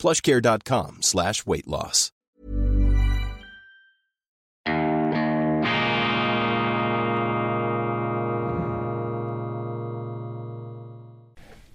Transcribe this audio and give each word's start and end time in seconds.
plushcare.com 0.00 1.02
slash 1.02 1.46
weight 1.46 1.66
loss. 1.66 2.10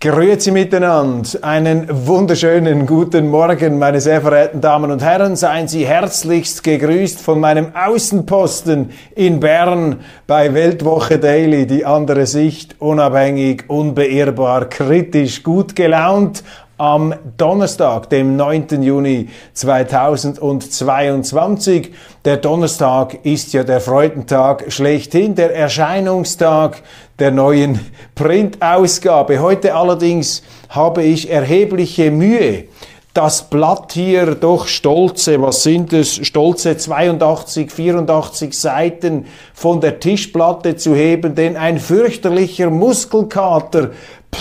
Grüezi 0.05 0.51
miteinander, 0.51 1.29
einen 1.41 1.87
wunderschönen 1.89 2.85
guten 2.85 3.27
Morgen, 3.29 3.79
meine 3.79 3.99
sehr 3.99 4.21
verehrten 4.21 4.61
Damen 4.61 4.91
und 4.91 5.01
Herren. 5.01 5.35
Seien 5.35 5.67
Sie 5.67 5.87
herzlichst 5.87 6.63
gegrüßt 6.63 7.19
von 7.19 7.39
meinem 7.39 7.71
Außenposten 7.73 8.91
in 9.15 9.39
Bern 9.39 10.01
bei 10.27 10.53
Weltwoche 10.53 11.17
Daily, 11.17 11.65
die 11.65 11.85
andere 11.85 12.27
Sicht, 12.27 12.75
unabhängig, 12.77 13.63
unbeirrbar, 13.67 14.69
kritisch, 14.69 15.41
gut 15.41 15.75
gelaunt, 15.75 16.43
am 16.77 17.15
Donnerstag, 17.37 18.09
dem 18.09 18.35
9. 18.35 18.81
Juni 18.81 19.29
2022. 19.53 21.93
Der 22.25 22.35
Donnerstag 22.37 23.19
ist 23.23 23.53
ja 23.53 23.63
der 23.63 23.79
Freudentag 23.79 24.71
schlechthin, 24.71 25.35
der 25.35 25.55
Erscheinungstag 25.55 26.81
der 27.19 27.29
neuen 27.31 27.79
Printausgabe. 28.15 29.39
Heute 29.39 29.73
allerdings 29.73 30.43
habe 30.69 31.03
ich 31.03 31.29
erhebliche 31.29 32.11
Mühe, 32.11 32.65
das 33.13 33.49
Blatt 33.49 33.93
hier 33.93 34.35
doch 34.35 34.67
stolze, 34.67 35.41
was 35.41 35.63
sind 35.63 35.93
es, 35.93 36.27
stolze 36.27 36.75
82, 36.75 37.71
84 37.71 38.53
Seiten 38.53 39.27
von 39.53 39.79
der 39.79 40.01
Tischplatte 40.01 40.75
zu 40.75 40.93
heben, 40.93 41.33
denn 41.33 41.55
ein 41.55 41.79
fürchterlicher 41.79 42.69
Muskelkater 42.69 43.91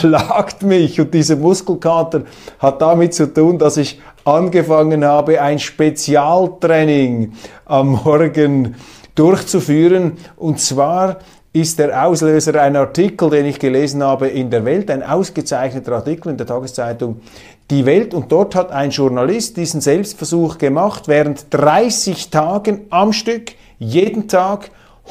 plagt 0.01 0.63
mich 0.63 1.01
und 1.01 1.15
dieser 1.15 1.37
Muskelkater 1.37 2.23
hat 2.59 2.83
damit 2.83 3.15
zu 3.15 3.33
tun, 3.33 3.59
dass 3.59 3.77
ich 3.77 4.01
angefangen 4.25 5.05
habe, 5.05 5.41
ein 5.41 5.59
Spezialtraining 5.59 7.33
am 7.65 8.01
Morgen 8.05 8.75
durchzuführen 9.15 10.13
und 10.37 10.61
zwar 10.61 11.19
ist 11.55 11.79
der 11.79 12.05
Auslöser 12.05 12.61
ein 12.61 12.75
Artikel, 12.75 13.31
den 13.31 13.47
ich 13.47 13.61
gelesen 13.61 14.03
habe 14.03 14.27
in 14.27 14.51
der 14.51 14.65
Welt, 14.65 14.91
ein 14.91 15.05
ausgezeichneter 15.05 15.93
Artikel 15.93 16.31
in 16.31 16.37
der 16.37 16.49
Tageszeitung 16.49 17.21
Die 17.71 17.87
Welt. 17.87 18.13
Und 18.13 18.33
dort 18.33 18.57
hat 18.57 18.73
ein 18.73 18.91
Journalist 18.91 19.57
diesen 19.57 19.81
Selbstversuch 19.81 20.59
gemacht, 20.59 21.07
während 21.07 21.47
30 21.51 22.31
Tagen 22.31 22.87
am 22.91 23.13
Stück, 23.13 23.53
jeden 23.79 24.27
Tag 24.27 24.71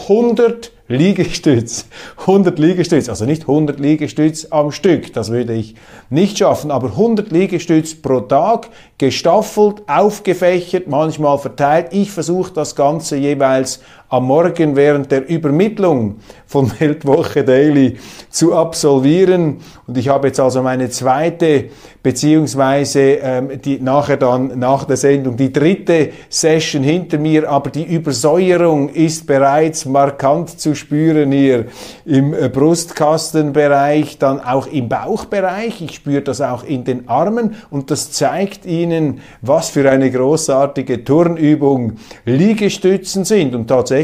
100 0.09 0.73
Liegestütz. 0.87 1.85
100 2.17 2.59
Liegestütz, 2.59 3.07
also 3.07 3.25
nicht 3.25 3.43
100 3.43 3.79
Liegestütz 3.79 4.47
am 4.49 4.71
Stück, 4.71 5.13
das 5.13 5.31
würde 5.31 5.53
ich 5.53 5.75
nicht 6.09 6.37
schaffen, 6.37 6.71
aber 6.71 6.87
100 6.87 7.31
Liegestütz 7.31 7.95
pro 7.95 8.19
Tag, 8.19 8.69
gestaffelt, 8.97 9.83
aufgefächert, 9.87 10.87
manchmal 10.87 11.37
verteilt. 11.37 11.87
Ich 11.91 12.11
versuche 12.11 12.53
das 12.53 12.75
Ganze 12.75 13.15
jeweils 13.15 13.79
am 14.13 14.25
Morgen 14.25 14.75
während 14.75 15.11
der 15.11 15.27
Übermittlung 15.27 16.17
von 16.45 16.71
Weltwoche 16.79 17.43
Daily 17.43 17.97
zu 18.29 18.53
absolvieren. 18.53 19.57
Und 19.87 19.97
ich 19.97 20.07
habe 20.07 20.27
jetzt 20.27 20.39
also 20.39 20.61
meine 20.61 20.91
zweite, 20.91 21.69
beziehungsweise 22.03 22.99
ähm, 22.99 23.59
die, 23.59 23.79
nachher 23.79 24.17
dann 24.17 24.59
nach 24.59 24.83
der 24.83 24.97
Sendung 24.97 25.35
die 25.35 25.51
dritte 25.51 26.11
Session 26.29 26.83
hinter 26.83 27.17
mir, 27.17 27.49
aber 27.49 27.71
die 27.71 27.85
Übersäuerung 27.85 28.89
ist 28.89 29.25
bereits 29.25 29.85
markant 29.85 30.59
zu 30.59 30.75
spüren 30.75 31.31
hier 31.31 31.65
im 32.05 32.35
äh, 32.35 32.49
Brustkastenbereich, 32.49 34.19
dann 34.19 34.39
auch 34.39 34.67
im 34.67 34.89
Bauchbereich. 34.89 35.81
Ich 35.81 35.95
spüre 35.95 36.21
das 36.21 36.39
auch 36.39 36.63
in 36.63 36.83
den 36.83 37.09
Armen 37.09 37.55
und 37.71 37.89
das 37.89 38.11
zeigt 38.11 38.67
Ihnen, 38.67 39.21
was 39.41 39.71
für 39.71 39.89
eine 39.89 40.11
großartige 40.11 41.03
Turnübung 41.03 41.93
Liegestützen 42.25 43.25
sind. 43.25 43.55
Und 43.55 43.67
tatsächlich 43.67 44.02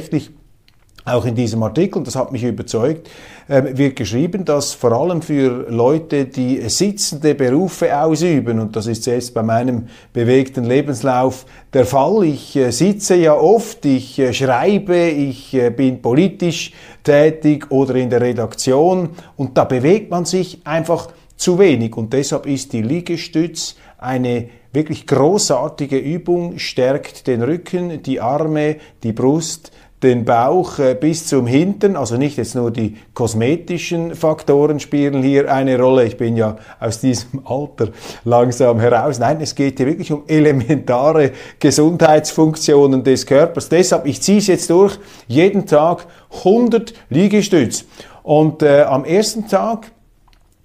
auch 1.05 1.25
in 1.25 1.35
diesem 1.35 1.63
Artikel, 1.63 2.03
das 2.03 2.15
hat 2.15 2.31
mich 2.31 2.43
überzeugt, 2.43 3.09
ähm, 3.49 3.77
wird 3.77 3.95
geschrieben, 3.95 4.45
dass 4.45 4.73
vor 4.73 4.91
allem 4.91 5.21
für 5.21 5.69
Leute, 5.69 6.25
die 6.25 6.69
sitzende 6.69 7.35
Berufe 7.35 7.97
ausüben, 7.97 8.59
und 8.59 8.75
das 8.75 8.87
ist 8.87 9.05
jetzt 9.05 9.33
bei 9.33 9.43
meinem 9.43 9.87
bewegten 10.13 10.65
Lebenslauf 10.65 11.45
der 11.73 11.85
Fall, 11.85 12.23
ich 12.23 12.55
äh, 12.55 12.71
sitze 12.71 13.15
ja 13.15 13.33
oft, 13.33 13.85
ich 13.85 14.19
äh, 14.19 14.33
schreibe, 14.33 14.97
ich 14.97 15.53
äh, 15.53 15.69
bin 15.69 16.01
politisch 16.01 16.73
tätig 17.03 17.71
oder 17.71 17.95
in 17.95 18.09
der 18.09 18.21
Redaktion 18.21 19.09
und 19.35 19.57
da 19.57 19.63
bewegt 19.63 20.11
man 20.11 20.25
sich 20.25 20.59
einfach 20.65 21.09
zu 21.37 21.57
wenig 21.57 21.95
und 21.95 22.13
deshalb 22.13 22.45
ist 22.45 22.73
die 22.73 22.81
Liegestütz 22.81 23.75
eine 23.97 24.49
wirklich 24.71 25.07
großartige 25.07 25.97
Übung, 25.97 26.59
stärkt 26.59 27.27
den 27.27 27.41
Rücken, 27.41 28.03
die 28.03 28.21
Arme, 28.21 28.77
die 29.01 29.13
Brust, 29.13 29.71
den 30.01 30.23
Bauch 30.23 30.79
äh, 30.79 30.95
bis 30.95 31.27
zum 31.27 31.45
Hinten, 31.45 31.95
also 31.95 32.15
nicht 32.15 32.37
jetzt 32.37 32.55
nur 32.55 32.71
die 32.71 32.95
kosmetischen 33.13 34.15
Faktoren 34.15 34.79
spielen 34.79 35.21
hier 35.21 35.53
eine 35.53 35.77
Rolle. 35.77 36.05
Ich 36.05 36.17
bin 36.17 36.37
ja 36.37 36.55
aus 36.79 37.01
diesem 37.01 37.41
Alter 37.45 37.89
langsam 38.23 38.79
heraus. 38.79 39.19
Nein, 39.19 39.39
es 39.41 39.55
geht 39.55 39.77
hier 39.77 39.87
wirklich 39.87 40.11
um 40.11 40.23
elementare 40.27 41.31
Gesundheitsfunktionen 41.59 43.03
des 43.03 43.25
Körpers. 43.25 43.67
Deshalb, 43.67 44.05
ich 44.05 44.21
ziehe 44.21 44.37
es 44.37 44.47
jetzt 44.47 44.69
durch, 44.69 44.97
jeden 45.27 45.65
Tag 45.65 46.05
100 46.45 46.93
Liegestütz. 47.09 47.85
Und 48.23 48.63
äh, 48.63 48.83
am 48.83 49.03
ersten 49.03 49.47
Tag 49.47 49.91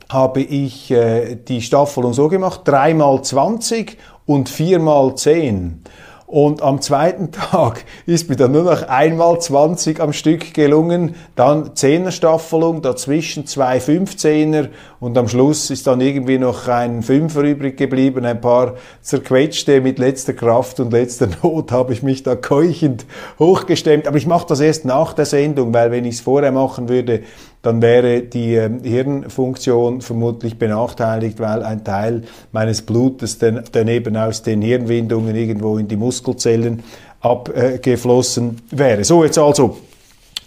habe 0.08 0.42
ich 0.42 0.90
äh, 0.90 1.36
die 1.36 1.60
Staffelung 1.60 2.12
so 2.12 2.28
gemacht, 2.28 2.60
dreimal 2.64 3.22
20 3.22 3.96
und 4.26 4.48
viermal 4.48 5.16
10. 5.16 5.82
Und 6.26 6.62
am 6.62 6.80
zweiten 6.80 7.32
Tag 7.32 7.84
ist 8.06 8.28
mir 8.28 8.36
dann 8.36 8.52
nur 8.52 8.64
noch 8.64 8.82
einmal 8.88 9.40
20 9.40 10.00
am 10.00 10.12
Stück 10.12 10.54
gelungen, 10.54 11.14
dann 11.36 11.70
10er 11.70 12.10
Staffelung, 12.10 12.82
dazwischen 12.82 13.46
zwei 13.46 13.78
15er 13.78 14.68
und 15.00 15.18
am 15.18 15.28
Schluss 15.28 15.70
ist 15.70 15.86
dann 15.86 16.00
irgendwie 16.00 16.38
noch 16.38 16.66
ein 16.66 17.02
Fünfer 17.02 17.42
übrig 17.42 17.76
geblieben, 17.76 18.24
ein 18.24 18.40
paar 18.40 18.74
zerquetschte 19.02 19.80
mit 19.82 19.98
letzter 19.98 20.32
Kraft 20.32 20.80
und 20.80 20.92
letzter 20.92 21.28
Not 21.42 21.72
habe 21.72 21.92
ich 21.92 22.02
mich 22.02 22.22
da 22.22 22.36
keuchend 22.36 23.04
hochgestemmt. 23.38 24.06
Aber 24.06 24.16
ich 24.16 24.26
mache 24.26 24.46
das 24.48 24.60
erst 24.60 24.86
nach 24.86 25.12
der 25.12 25.26
Sendung, 25.26 25.74
weil 25.74 25.90
wenn 25.90 26.06
ich 26.06 26.14
es 26.14 26.20
vorher 26.22 26.52
machen 26.52 26.88
würde, 26.88 27.22
dann 27.64 27.80
wäre 27.80 28.20
die 28.20 28.56
äh, 28.56 28.70
Hirnfunktion 28.82 30.02
vermutlich 30.02 30.58
benachteiligt, 30.58 31.40
weil 31.40 31.62
ein 31.62 31.82
Teil 31.82 32.24
meines 32.52 32.82
Blutes 32.82 33.38
dann, 33.38 33.64
daneben 33.72 34.16
aus 34.18 34.42
den 34.42 34.60
Hirnwindungen 34.60 35.34
irgendwo 35.34 35.78
in 35.78 35.88
die 35.88 35.96
Muskelzellen 35.96 36.82
abgeflossen 37.20 38.60
wäre. 38.70 39.02
So, 39.02 39.24
jetzt 39.24 39.38
also 39.38 39.78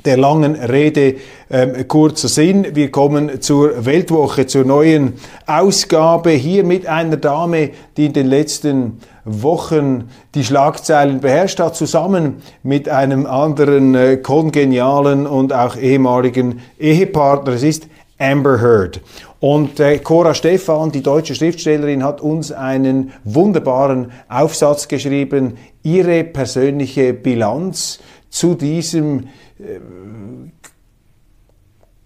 der 0.08 0.18
langen 0.18 0.56
Rede 0.56 1.16
ähm, 1.50 1.86
kurzer 1.88 2.30
Sinn. 2.30 2.66
Wir 2.74 2.92
kommen 2.92 3.42
zur 3.42 3.86
Weltwoche, 3.86 4.48
zur 4.48 4.64
neuen 4.64 5.14
Ausgabe 5.46 6.32
hier 6.32 6.64
mit 6.64 6.88
einer 6.88 7.18
Dame, 7.18 7.72
die 7.98 8.06
in 8.06 8.14
den 8.14 8.28
letzten 8.28 9.02
Wochen 9.26 10.10
die 10.34 10.46
Schlagzeilen 10.46 11.20
beherrscht 11.20 11.60
hat, 11.60 11.76
zusammen 11.76 12.38
mit 12.64 12.88
einem 12.88 13.26
anderen 13.26 13.96
äh, 13.96 14.16
kongenialen 14.16 15.28
und 15.28 15.52
auch 15.52 15.76
ehemaligen 15.76 16.62
Ehepartner. 16.80 17.54
Es 17.54 17.64
ist 17.64 17.88
Amber 18.18 18.62
Heard. 18.62 19.02
Und 19.42 19.82
äh, 19.82 20.00
Cora 20.00 20.34
Stephan, 20.34 20.94
die 20.94 21.04
deutsche 21.04 21.36
Schriftstellerin, 21.36 22.02
hat 22.02 22.22
uns 22.22 22.54
einen 22.54 23.12
wunderbaren 23.26 24.12
Aufsatz 24.30 24.88
geschrieben, 24.88 25.58
ihre 25.84 26.24
persönliche 26.24 27.14
Bilanz 27.14 28.00
zu 28.30 28.56
diesem 28.56 29.20
äh, 29.20 29.24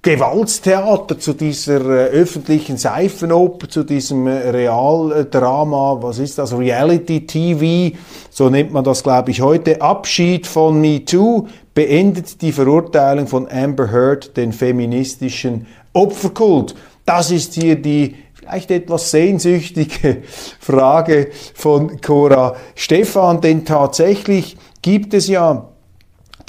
Gewaltstheater, 0.04 1.20
zu 1.20 1.34
dieser 1.34 1.82
äh, 1.82 2.10
öffentlichen 2.10 2.76
Seifenoper, 2.78 3.70
zu 3.70 3.84
diesem 3.84 4.26
äh, 4.26 4.50
Realdrama, 4.50 6.02
was 6.02 6.18
ist 6.18 6.40
das, 6.40 6.58
Reality 6.58 7.28
TV, 7.28 7.96
so 8.32 8.50
nennt 8.50 8.74
man 8.74 8.84
das, 8.84 9.04
glaube 9.04 9.30
ich, 9.30 9.42
heute, 9.42 9.80
Abschied 9.80 10.48
von 10.48 10.82
MeToo, 10.82 11.48
beendet 11.76 12.42
die 12.42 12.52
Verurteilung 12.52 13.28
von 13.28 13.48
Amber 13.48 13.92
Heard 13.92 14.36
den 14.38 14.54
feministischen 14.54 15.68
Opferkult. 15.94 16.74
Das 17.06 17.30
ist 17.30 17.54
hier 17.54 17.76
die 17.76 18.16
vielleicht 18.34 18.72
etwas 18.72 19.12
sehnsüchtige 19.12 20.24
Frage 20.60 21.30
von 21.54 22.02
Cora 22.02 22.56
Stefan, 22.74 23.40
denn 23.40 23.66
tatsächlich 23.66 24.58
gibt 24.82 25.14
es 25.14 25.28
ja 25.28 25.71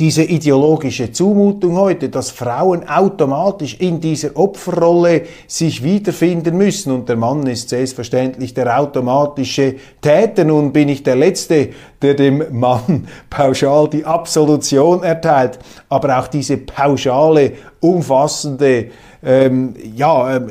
diese 0.03 0.25
ideologische 0.25 1.13
Zumutung 1.13 1.77
heute, 1.77 2.09
dass 2.09 2.33
Frauen 2.33 2.89
automatisch 2.89 3.77
in 3.79 4.01
dieser 4.01 4.37
Opferrolle 4.37 5.23
sich 5.47 5.85
wiederfinden 5.85 6.57
müssen 6.57 6.91
und 6.91 7.09
der 7.09 7.15
Mann 7.15 7.47
ist 7.47 7.69
selbstverständlich 7.69 8.53
der 8.53 8.81
automatische 8.81 9.77
Täter. 10.01 10.43
Nun 10.43 10.73
bin 10.73 10.89
ich 10.89 11.05
der 11.05 11.15
Letzte, 11.15 11.69
der 12.03 12.15
dem 12.15 12.43
Mann 12.51 13.07
pauschal 13.31 13.89
die 13.91 14.05
Absolution 14.05 15.05
erteilt, 15.05 15.61
aber 15.89 16.19
auch 16.19 16.27
diese 16.27 16.57
pauschale, 16.57 17.53
umfassende 17.79 18.89
ähm, 19.25 19.77
ja, 19.95 20.35
ähm, 20.35 20.49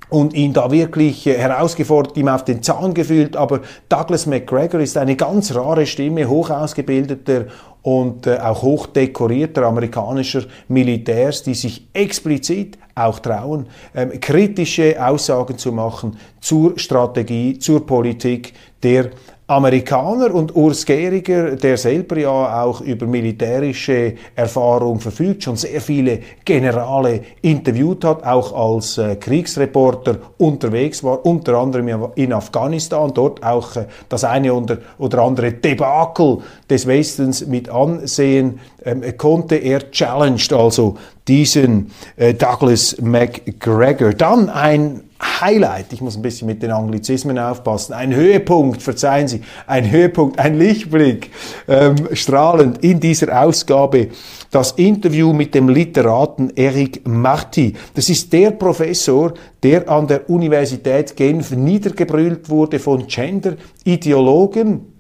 und 0.10 0.36
ihn 0.36 0.54
da 0.54 0.70
wirklich 0.70 1.26
äh, 1.26 1.36
herausgefordert, 1.36 2.16
ihm 2.16 2.28
auf 2.28 2.46
den 2.46 2.62
Zahn 2.62 2.94
gefühlt. 2.94 3.36
Aber 3.36 3.62
Douglas 3.90 4.28
McGregor 4.28 4.82
ist 4.82 4.98
eine 4.98 5.16
ganz 5.16 5.56
rare 5.56 5.88
Stimme, 5.88 6.30
hoch 6.30 6.52
ausgebildeter 6.52 7.46
und 7.82 8.28
äh, 8.28 8.38
auch 8.38 8.62
hochdekorierter 8.62 9.64
amerikanischer 9.64 10.44
Militärs, 10.68 11.42
die 11.42 11.56
sich 11.56 11.88
explizit 11.94 12.78
auch 12.96 13.20
trauen, 13.20 13.68
ähm, 13.94 14.20
kritische 14.20 14.96
Aussagen 15.06 15.58
zu 15.58 15.72
machen 15.72 16.18
zur 16.40 16.80
Strategie, 16.80 17.60
zur 17.60 17.86
Politik 17.86 18.54
der 18.82 19.12
Amerikaner 19.48 20.34
und 20.34 20.56
Urs 20.56 20.88
Gehriger, 20.88 21.56
der 21.56 21.78
selber 21.78 22.18
ja 22.18 22.64
auch 22.64 22.82
über 22.82 23.06
militärische 23.06 24.16
Erfahrung 24.36 25.00
verfügt, 25.00 25.44
schon 25.44 25.56
sehr 25.56 25.82
viele 25.82 26.20
Generale 26.44 27.22
interviewt 27.44 28.04
hat, 28.06 28.24
auch 28.24 28.54
als 28.54 28.98
äh, 28.98 29.18
Kriegsreporter 29.18 30.18
unterwegs 30.40 31.04
war, 31.04 31.24
unter 31.24 31.60
anderem 31.60 32.10
in 32.16 32.34
Afghanistan, 32.34 33.12
dort 33.14 33.44
auch 33.44 33.76
äh, 33.76 33.86
das 34.10 34.24
eine 34.24 34.52
oder, 34.52 34.80
oder 34.98 35.20
andere 35.20 35.52
Debakel 35.52 36.40
des 36.68 36.88
Westens 36.88 37.46
mit 37.46 37.70
ansehen 37.70 38.60
ähm, 38.84 39.04
konnte. 39.16 39.58
Er 39.58 39.92
challenged 39.92 40.54
also 40.54 40.98
diesen 41.28 41.92
äh, 42.18 42.34
Douglas 42.34 42.98
McGregor. 43.02 44.14
Dann 44.14 44.50
ein 44.50 45.02
Highlight, 45.42 45.94
ich 45.94 46.02
muss 46.02 46.18
ein 46.18 46.22
bisschen 46.22 46.48
mit 46.48 46.62
den 46.62 46.72
Anglizismen 46.72 47.40
aufpassen, 47.40 47.94
ein 47.94 48.14
Höhepunkt, 48.14 48.82
verzeihen 48.82 49.28
Sie, 49.28 49.42
ein 49.66 49.90
Höhepunkt, 49.90 50.38
ein 50.40 50.60
Lichtblick, 50.60 51.32
ähm, 51.68 51.96
strahlend 52.14 52.84
in 52.84 53.00
dieser 53.00 53.42
Ausgabe, 53.42 54.10
das 54.52 54.74
Interview 54.74 55.34
mit 55.34 55.56
dem 55.56 55.70
Literaten 55.70 56.56
Eric 56.56 57.08
Marty. 57.08 57.74
Das 57.94 58.10
ist 58.10 58.32
der 58.34 58.52
Professor, 58.52 59.34
der 59.64 59.90
an 59.90 60.08
der 60.08 60.30
Universität 60.30 61.16
Genf 61.16 61.52
niedergebrüllt 61.52 62.50
wurde 62.50 62.80
von 62.80 63.08
Gender-Ideologen. 63.08 64.94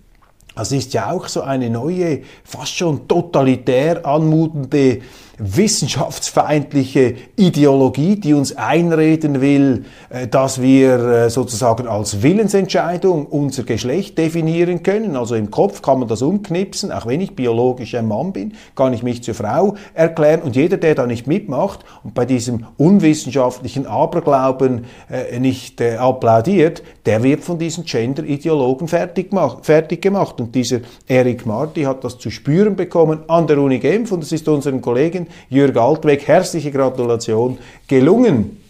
Das 0.55 0.71
ist 0.71 0.93
ja 0.93 1.11
auch 1.11 1.27
so 1.27 1.41
eine 1.41 1.69
neue, 1.69 2.21
fast 2.45 2.77
schon 2.77 3.07
totalitär 3.09 4.05
anmutende 4.05 5.01
wissenschaftsfeindliche 5.37 7.15
Ideologie, 7.35 8.15
die 8.15 8.33
uns 8.33 8.55
einreden 8.55 9.41
will, 9.41 9.85
äh, 10.09 10.27
dass 10.27 10.61
wir 10.61 10.99
äh, 10.99 11.29
sozusagen 11.29 11.87
als 11.87 12.23
Willensentscheidung 12.23 13.25
unser 13.25 13.63
Geschlecht 13.63 14.17
definieren 14.17 14.83
können. 14.83 15.15
Also 15.15 15.35
im 15.35 15.51
Kopf 15.51 15.81
kann 15.81 15.99
man 15.99 16.07
das 16.07 16.21
umknipsen, 16.21 16.91
auch 16.91 17.05
wenn 17.05 17.21
ich 17.21 17.35
biologisch 17.35 17.95
ein 17.95 18.07
Mann 18.07 18.33
bin, 18.33 18.53
kann 18.75 18.93
ich 18.93 19.03
mich 19.03 19.23
zur 19.23 19.33
Frau 19.33 19.75
erklären 19.93 20.41
und 20.41 20.55
jeder, 20.55 20.77
der 20.77 20.95
da 20.95 21.05
nicht 21.05 21.27
mitmacht 21.27 21.79
und 22.03 22.13
bei 22.13 22.25
diesem 22.25 22.65
unwissenschaftlichen 22.77 23.87
Aberglauben 23.87 24.85
äh, 25.09 25.39
nicht 25.39 25.81
applaudiert, 25.81 26.83
der 27.05 27.23
wird 27.23 27.43
von 27.43 27.59
diesen 27.59 27.83
Gender-Ideologen 27.83 28.87
fertig, 28.87 29.31
gemacht. 29.31 30.39
Und 30.39 30.55
dieser 30.55 30.79
Eric 31.07 31.45
Marty 31.45 31.83
hat 31.83 32.03
das 32.03 32.17
zu 32.17 32.29
spüren 32.31 32.75
bekommen 32.75 33.19
an 33.27 33.47
der 33.47 33.57
Uni 33.57 33.79
Genf 33.79 34.11
und 34.11 34.23
es 34.23 34.31
ist 34.31 34.47
unseren 34.47 34.81
Kollegen 34.81 35.24
Jürg 35.49 35.77
Altweg, 35.77 36.27
herzliche 36.27 36.71
Gratulation, 36.71 37.57
gelungen 37.87 38.61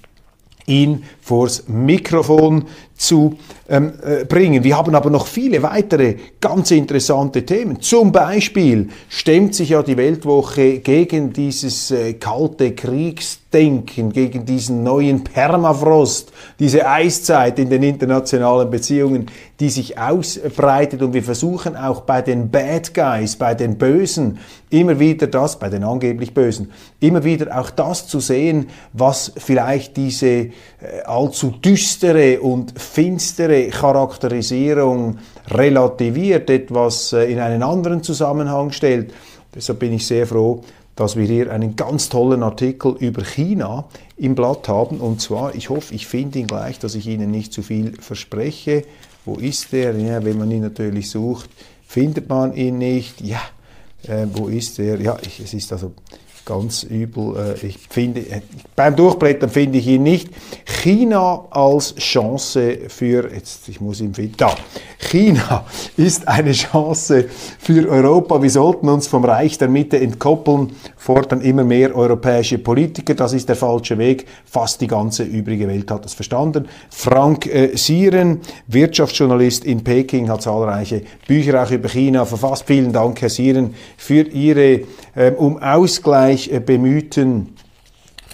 ihn 0.65 1.03
vors 1.25 1.63
Mikrofon 1.67 2.65
zu 2.95 3.35
ähm, 3.67 3.93
äh, 4.03 4.25
bringen. 4.25 4.63
Wir 4.63 4.77
haben 4.77 4.93
aber 4.93 5.09
noch 5.09 5.25
viele 5.25 5.63
weitere 5.63 6.15
ganz 6.39 6.69
interessante 6.69 7.43
Themen. 7.45 7.81
Zum 7.81 8.11
Beispiel 8.11 8.89
stemmt 9.09 9.55
sich 9.55 9.69
ja 9.69 9.81
die 9.81 9.97
Weltwoche 9.97 10.79
gegen 10.79 11.33
dieses 11.33 11.89
äh, 11.89 12.13
kalte 12.13 12.73
Kriegsdenken, 12.73 14.13
gegen 14.13 14.45
diesen 14.45 14.83
neuen 14.83 15.23
Permafrost, 15.23 16.31
diese 16.59 16.87
Eiszeit 16.87 17.57
in 17.57 17.69
den 17.69 17.81
internationalen 17.81 18.69
Beziehungen, 18.69 19.25
die 19.59 19.69
sich 19.69 19.97
ausbreitet. 19.97 21.01
Und 21.01 21.13
wir 21.13 21.23
versuchen 21.23 21.75
auch 21.75 22.01
bei 22.01 22.21
den 22.21 22.51
Bad 22.51 22.93
Guys, 22.93 23.35
bei 23.35 23.55
den 23.55 23.77
Bösen, 23.77 24.37
immer 24.69 24.99
wieder 24.99 25.27
das, 25.27 25.57
bei 25.57 25.69
den 25.69 25.83
angeblich 25.83 26.33
Bösen, 26.33 26.71
immer 26.99 27.23
wieder 27.23 27.59
auch 27.59 27.69
das 27.69 28.07
zu 28.07 28.19
sehen, 28.19 28.67
was 28.93 29.31
vielleicht 29.37 29.97
diese 29.97 30.27
äh, 30.27 30.51
allzu 31.15 31.51
düstere 31.51 32.41
und 32.41 32.79
finstere 32.79 33.69
Charakterisierung 33.69 35.17
relativiert, 35.47 36.49
etwas 36.49 37.13
äh, 37.13 37.31
in 37.31 37.39
einen 37.39 37.63
anderen 37.63 38.03
Zusammenhang 38.03 38.71
stellt. 38.71 39.13
Deshalb 39.53 39.79
bin 39.79 39.93
ich 39.93 40.05
sehr 40.05 40.27
froh, 40.27 40.61
dass 40.95 41.15
wir 41.15 41.25
hier 41.25 41.51
einen 41.51 41.75
ganz 41.75 42.09
tollen 42.09 42.43
Artikel 42.43 42.95
über 42.99 43.23
China 43.23 43.85
im 44.17 44.35
Blatt 44.35 44.67
haben. 44.67 44.97
Und 44.97 45.21
zwar, 45.21 45.55
ich 45.55 45.69
hoffe, 45.69 45.93
ich 45.93 46.07
finde 46.07 46.39
ihn 46.39 46.47
gleich, 46.47 46.79
dass 46.79 46.95
ich 46.95 47.07
Ihnen 47.07 47.31
nicht 47.31 47.53
zu 47.53 47.61
viel 47.61 47.93
verspreche. 47.99 48.83
Wo 49.25 49.35
ist 49.35 49.71
der? 49.71 49.97
Ja, 49.97 50.23
wenn 50.23 50.37
man 50.37 50.51
ihn 50.51 50.61
natürlich 50.61 51.09
sucht, 51.09 51.49
findet 51.87 52.29
man 52.29 52.53
ihn 52.53 52.77
nicht. 52.77 53.21
Ja, 53.21 53.41
äh, 54.03 54.27
wo 54.33 54.47
ist 54.47 54.77
der? 54.77 55.01
Ja, 55.01 55.17
ich, 55.21 55.39
es 55.39 55.53
ist 55.53 55.71
also 55.71 55.93
ganz 56.45 56.83
übel. 56.83 57.55
Äh, 57.61 57.65
ich 57.65 57.79
finde, 57.89 58.23
beim 58.75 58.95
Durchblättern 58.95 59.49
finde 59.49 59.79
ich 59.79 59.87
ihn 59.87 60.03
nicht. 60.03 60.29
China 60.65 61.45
als 61.49 61.95
Chance 61.95 62.77
für, 62.87 63.31
jetzt, 63.33 63.67
ich 63.67 63.81
muss 63.81 63.99
ihn 63.99 64.13
finden, 64.13 64.35
da. 64.37 64.55
China 64.99 65.65
ist 65.97 66.27
eine 66.27 66.51
Chance 66.51 67.25
für 67.59 67.89
Europa. 67.89 68.41
Wir 68.41 68.49
sollten 68.49 68.89
uns 68.89 69.07
vom 69.07 69.25
Reich 69.25 69.57
der 69.57 69.67
Mitte 69.67 69.99
entkoppeln, 69.99 70.71
fordern 70.95 71.41
immer 71.41 71.63
mehr 71.63 71.95
europäische 71.95 72.57
Politiker. 72.57 73.13
Das 73.13 73.33
ist 73.33 73.49
der 73.49 73.55
falsche 73.55 73.97
Weg. 73.97 74.25
Fast 74.45 74.81
die 74.81 74.87
ganze 74.87 75.23
übrige 75.23 75.67
Welt 75.67 75.89
hat 75.91 76.05
das 76.05 76.13
verstanden. 76.13 76.67
Frank 76.89 77.45
äh, 77.47 77.75
Sieren, 77.75 78.41
Wirtschaftsjournalist 78.67 79.65
in 79.65 79.83
Peking, 79.83 80.29
hat 80.29 80.41
zahlreiche 80.41 81.01
Bücher 81.27 81.63
auch 81.63 81.71
über 81.71 81.89
China 81.89 82.25
verfasst. 82.25 82.63
Vielen 82.67 82.91
Dank, 82.93 83.21
Herr 83.21 83.29
Sieren, 83.29 83.75
für 83.97 84.21
Ihre 84.21 84.81
äh, 85.15 85.31
um 85.37 85.61
Ausgleich 85.61 86.34
äh, 86.35 86.59
bemühten 86.59 87.55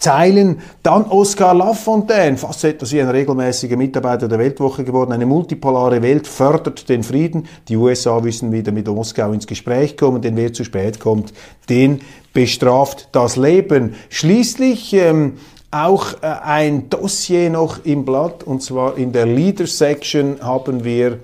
Zeilen. 0.01 0.61
Dann 0.81 1.05
Oscar 1.05 1.53
Lafontaine, 1.53 2.35
fast 2.35 2.63
etwas 2.63 2.91
wie 2.91 3.01
ein 3.01 3.09
regelmäßiger 3.09 3.77
Mitarbeiter 3.77 4.27
der 4.27 4.39
Weltwoche 4.39 4.83
geworden. 4.83 5.11
Eine 5.11 5.27
multipolare 5.27 6.01
Welt 6.01 6.27
fördert 6.27 6.89
den 6.89 7.03
Frieden. 7.03 7.47
Die 7.67 7.77
USA 7.77 8.19
müssen 8.19 8.51
wieder 8.51 8.71
mit 8.71 8.87
Moskau 8.87 9.31
ins 9.31 9.45
Gespräch 9.45 9.95
kommen, 9.95 10.21
denn 10.21 10.35
wer 10.35 10.51
zu 10.51 10.63
spät 10.63 10.99
kommt, 10.99 11.33
den 11.69 12.01
bestraft 12.33 13.09
das 13.11 13.35
Leben. 13.35 13.93
Schließlich 14.09 14.93
ähm, 14.93 15.33
auch 15.69 16.13
äh, 16.21 16.25
ein 16.25 16.89
Dossier 16.89 17.51
noch 17.51 17.85
im 17.85 18.03
Blatt, 18.03 18.43
und 18.43 18.63
zwar 18.63 18.97
in 18.97 19.11
der 19.11 19.27
Leader 19.27 19.67
Section 19.67 20.37
haben 20.41 20.83
wir 20.83 21.19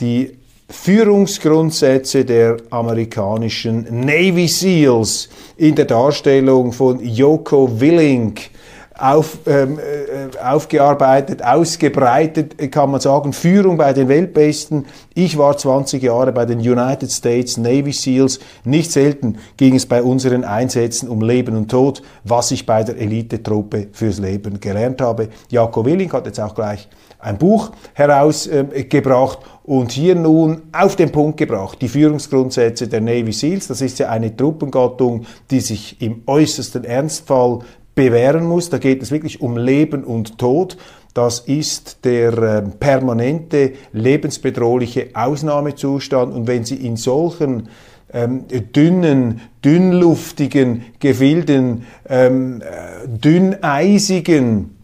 die 0.00 0.36
Führungsgrundsätze 0.68 2.24
der 2.24 2.56
amerikanischen 2.70 3.86
Navy 4.04 4.48
SEALs 4.48 5.28
in 5.56 5.76
der 5.76 5.84
Darstellung 5.84 6.72
von 6.72 6.98
Joko 7.04 7.80
Willink 7.80 8.50
auf, 8.98 9.38
ähm, 9.46 9.78
äh, 9.78 10.36
aufgearbeitet, 10.42 11.44
ausgebreitet, 11.44 12.72
kann 12.72 12.90
man 12.90 13.00
sagen, 13.00 13.32
Führung 13.32 13.76
bei 13.76 13.92
den 13.92 14.08
Weltbesten. 14.08 14.86
Ich 15.14 15.36
war 15.36 15.56
20 15.56 16.02
Jahre 16.02 16.32
bei 16.32 16.46
den 16.46 16.58
United 16.58 17.12
States 17.12 17.58
Navy 17.58 17.92
SEALs. 17.92 18.40
Nicht 18.64 18.90
selten 18.90 19.38
ging 19.56 19.74
es 19.74 19.86
bei 19.86 20.02
unseren 20.02 20.44
Einsätzen 20.44 21.08
um 21.08 21.20
Leben 21.20 21.56
und 21.56 21.70
Tod, 21.70 22.02
was 22.24 22.50
ich 22.50 22.66
bei 22.66 22.82
der 22.82 22.96
Elitetruppe 22.96 23.88
fürs 23.92 24.18
Leben 24.18 24.60
gelernt 24.60 25.00
habe. 25.00 25.28
Jakob 25.50 25.86
Willing 25.86 26.12
hat 26.12 26.26
jetzt 26.26 26.40
auch 26.40 26.54
gleich 26.54 26.88
ein 27.18 27.38
Buch 27.38 27.72
herausgebracht 27.94 29.38
äh, 29.42 29.55
und 29.66 29.90
hier 29.90 30.14
nun 30.14 30.62
auf 30.72 30.94
den 30.94 31.10
Punkt 31.10 31.38
gebracht, 31.38 31.82
die 31.82 31.88
Führungsgrundsätze 31.88 32.86
der 32.86 33.00
Navy 33.00 33.32
SEALs. 33.32 33.66
Das 33.66 33.80
ist 33.80 33.98
ja 33.98 34.08
eine 34.08 34.34
Truppengattung, 34.34 35.26
die 35.50 35.60
sich 35.60 36.00
im 36.00 36.22
äußersten 36.26 36.84
Ernstfall 36.84 37.58
bewähren 37.96 38.46
muss. 38.46 38.70
Da 38.70 38.78
geht 38.78 39.02
es 39.02 39.10
wirklich 39.10 39.40
um 39.40 39.56
Leben 39.56 40.04
und 40.04 40.38
Tod. 40.38 40.76
Das 41.14 41.40
ist 41.40 42.04
der 42.04 42.38
äh, 42.38 42.62
permanente, 42.62 43.72
lebensbedrohliche 43.92 45.08
Ausnahmezustand. 45.14 46.32
Und 46.32 46.46
wenn 46.46 46.64
Sie 46.64 46.76
in 46.76 46.96
solchen 46.96 47.68
ähm, 48.12 48.44
dünnen, 48.74 49.40
dünnluftigen 49.64 50.84
Gefilden, 51.00 51.86
ähm, 52.08 52.60
äh, 52.60 53.08
dünneisigen 53.08 54.76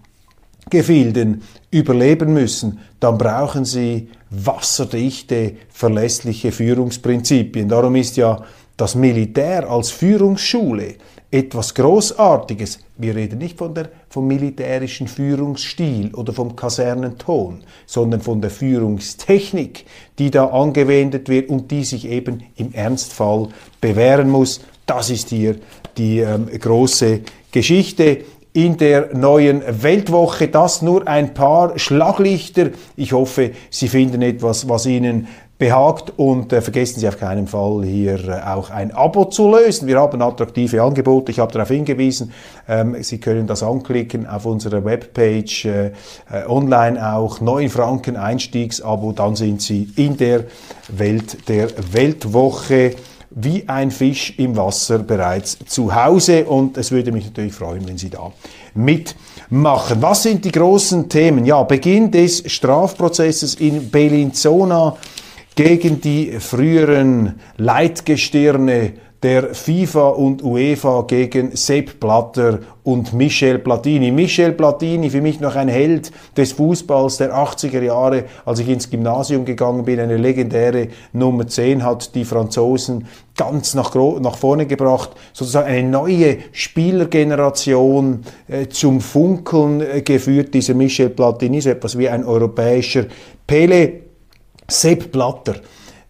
Gefilden 0.71 1.43
überleben 1.71 2.33
müssen, 2.33 2.81
dann 3.03 3.19
brauchen 3.19 3.65
Sie 3.65 4.09
wasserdichte, 4.31 5.55
verlässliche 5.71 6.53
Führungsprinzipien. 6.53 7.69
Darum 7.69 7.97
ist 7.97 8.17
ja 8.17 8.45
das 8.77 8.95
Militär 8.95 9.69
als 9.69 9.91
Führungsschule 9.91 10.95
etwas 11.29 11.75
Großartiges. 11.75 12.79
Wir 12.99 13.17
reden 13.17 13.39
nicht 13.39 13.59
von 13.59 13.75
der, 13.75 13.89
vom 14.09 14.29
militärischen 14.29 15.09
Führungsstil 15.09 16.15
oder 16.15 16.33
vom 16.33 16.55
Kasernenton, 16.55 17.65
sondern 17.87 18.21
von 18.21 18.41
der 18.41 18.51
Führungstechnik, 18.51 19.85
die 20.21 20.31
da 20.31 20.47
angewendet 20.47 21.29
wird 21.29 21.49
und 21.49 21.73
die 21.73 21.85
sich 21.85 22.07
eben 22.07 22.45
im 22.55 22.73
Ernstfall 22.73 23.49
bewähren 23.81 24.31
muss. 24.31 24.61
Das 24.87 25.11
ist 25.11 25.31
hier 25.31 25.57
die 25.97 26.21
ähm, 26.21 26.47
große 26.47 27.23
Geschichte 27.51 28.25
in 28.53 28.77
der 28.77 29.15
neuen 29.15 29.63
Weltwoche. 29.83 30.49
Das 30.49 30.83
nur 30.83 31.07
ein 31.09 31.35
paar 31.35 31.79
Schlaglichter. 31.79 32.71
Ich 32.97 33.13
hoffe, 33.13 33.53
Sie 33.71 33.89
finden 33.89 34.23
etwas, 34.23 34.69
was 34.69 34.87
Ihnen 34.87 35.27
behagt 35.63 36.13
und 36.17 36.53
äh, 36.53 36.61
vergessen 36.61 36.99
Sie 36.99 37.07
auf 37.07 37.19
keinen 37.19 37.47
Fall 37.47 37.85
hier 37.85 38.29
äh, 38.29 38.43
auch 38.49 38.71
ein 38.71 38.91
Abo 38.91 39.27
zu 39.27 39.49
lösen. 39.49 39.87
Wir 39.87 40.01
haben 40.01 40.21
attraktive 40.21 40.83
Angebote, 40.83 41.31
ich 41.31 41.39
habe 41.39 41.53
darauf 41.53 41.69
hingewiesen. 41.69 42.33
Ähm, 42.69 42.97
Sie 43.01 43.21
können 43.21 43.47
das 43.47 43.63
anklicken 43.63 44.27
auf 44.27 44.45
unserer 44.45 44.85
Webpage, 44.85 45.67
äh, 45.67 45.87
äh 45.87 45.93
online 46.49 47.15
auch, 47.15 47.41
9 47.41 47.69
Franken 47.69 48.17
Einstiegsabo, 48.17 49.13
dann 49.13 49.37
sind 49.37 49.63
Sie 49.63 49.89
in 49.95 50.17
der 50.17 50.45
Welt 50.89 51.49
der 51.49 51.69
Weltwoche 51.93 52.97
wie 53.35 53.69
ein 53.69 53.91
Fisch 53.91 54.35
im 54.39 54.57
Wasser 54.57 54.99
bereits 54.99 55.59
zu 55.67 55.95
Hause 55.95 56.45
und 56.45 56.77
es 56.77 56.91
würde 56.91 57.13
mich 57.13 57.25
natürlich 57.25 57.55
freuen, 57.55 57.87
wenn 57.87 57.99
Sie 57.99 58.11
da 58.11 58.33
mitmachen. 58.75 60.03
Was 60.03 60.25
sind 60.25 60.45
die 60.45 60.53
großen 60.53 61.09
Themen? 61.09 61.45
Ja, 61.45 61.63
Beginn 61.63 62.11
des 62.11 62.43
Strafprozesses 62.51 63.55
in 63.57 63.91
Bellinzona 63.91 64.97
gegen 65.55 66.01
die 66.01 66.33
früheren 66.41 67.41
Leitgestirne 67.57 68.95
der 69.23 69.55
FIFA 69.55 70.09
und 70.09 70.43
UEFA 70.43 71.03
gegen 71.03 71.55
Sepp 71.55 72.01
Blatter 72.01 72.59
und 72.83 73.13
Michel 73.13 73.61
Platini. 73.61 74.11
Michel 74.11 74.53
Platini, 74.53 75.11
für 75.11 75.21
mich 75.21 75.39
noch 75.39 75.55
ein 75.55 75.69
Held 75.69 76.11
des 76.37 76.53
Fußballs 76.53 77.19
der 77.19 77.33
80er 77.33 77.81
Jahre, 77.81 78.25
als 78.45 78.59
ich 78.59 78.69
ins 78.69 78.91
Gymnasium 78.91 79.45
gegangen 79.45 79.85
bin, 79.85 80.01
eine 80.01 80.17
legendäre 80.17 80.89
Nummer 81.13 81.47
10 81.47 81.85
hat 81.85 82.17
die 82.17 82.25
Franzosen 82.25 83.07
ganz 83.37 83.75
nach, 83.75 83.95
nach 83.95 84.37
vorne 84.37 84.67
gebracht, 84.67 85.11
sozusagen 85.33 85.69
eine 85.69 85.89
neue 85.89 86.39
Spielergeneration 86.51 88.25
äh, 88.49 88.67
zum 88.69 89.01
Funkeln 89.01 89.81
äh, 89.81 90.03
geführt. 90.03 90.53
Dieser 90.53 90.75
Michel 90.75 91.11
Platini 91.11 91.61
so 91.61 91.71
etwas 91.71 91.97
wie 91.97 92.09
ein 92.09 92.25
europäischer 92.25 93.07
Pele 93.47 94.01
Sepp 94.69 95.13
Blatter, 95.13 95.57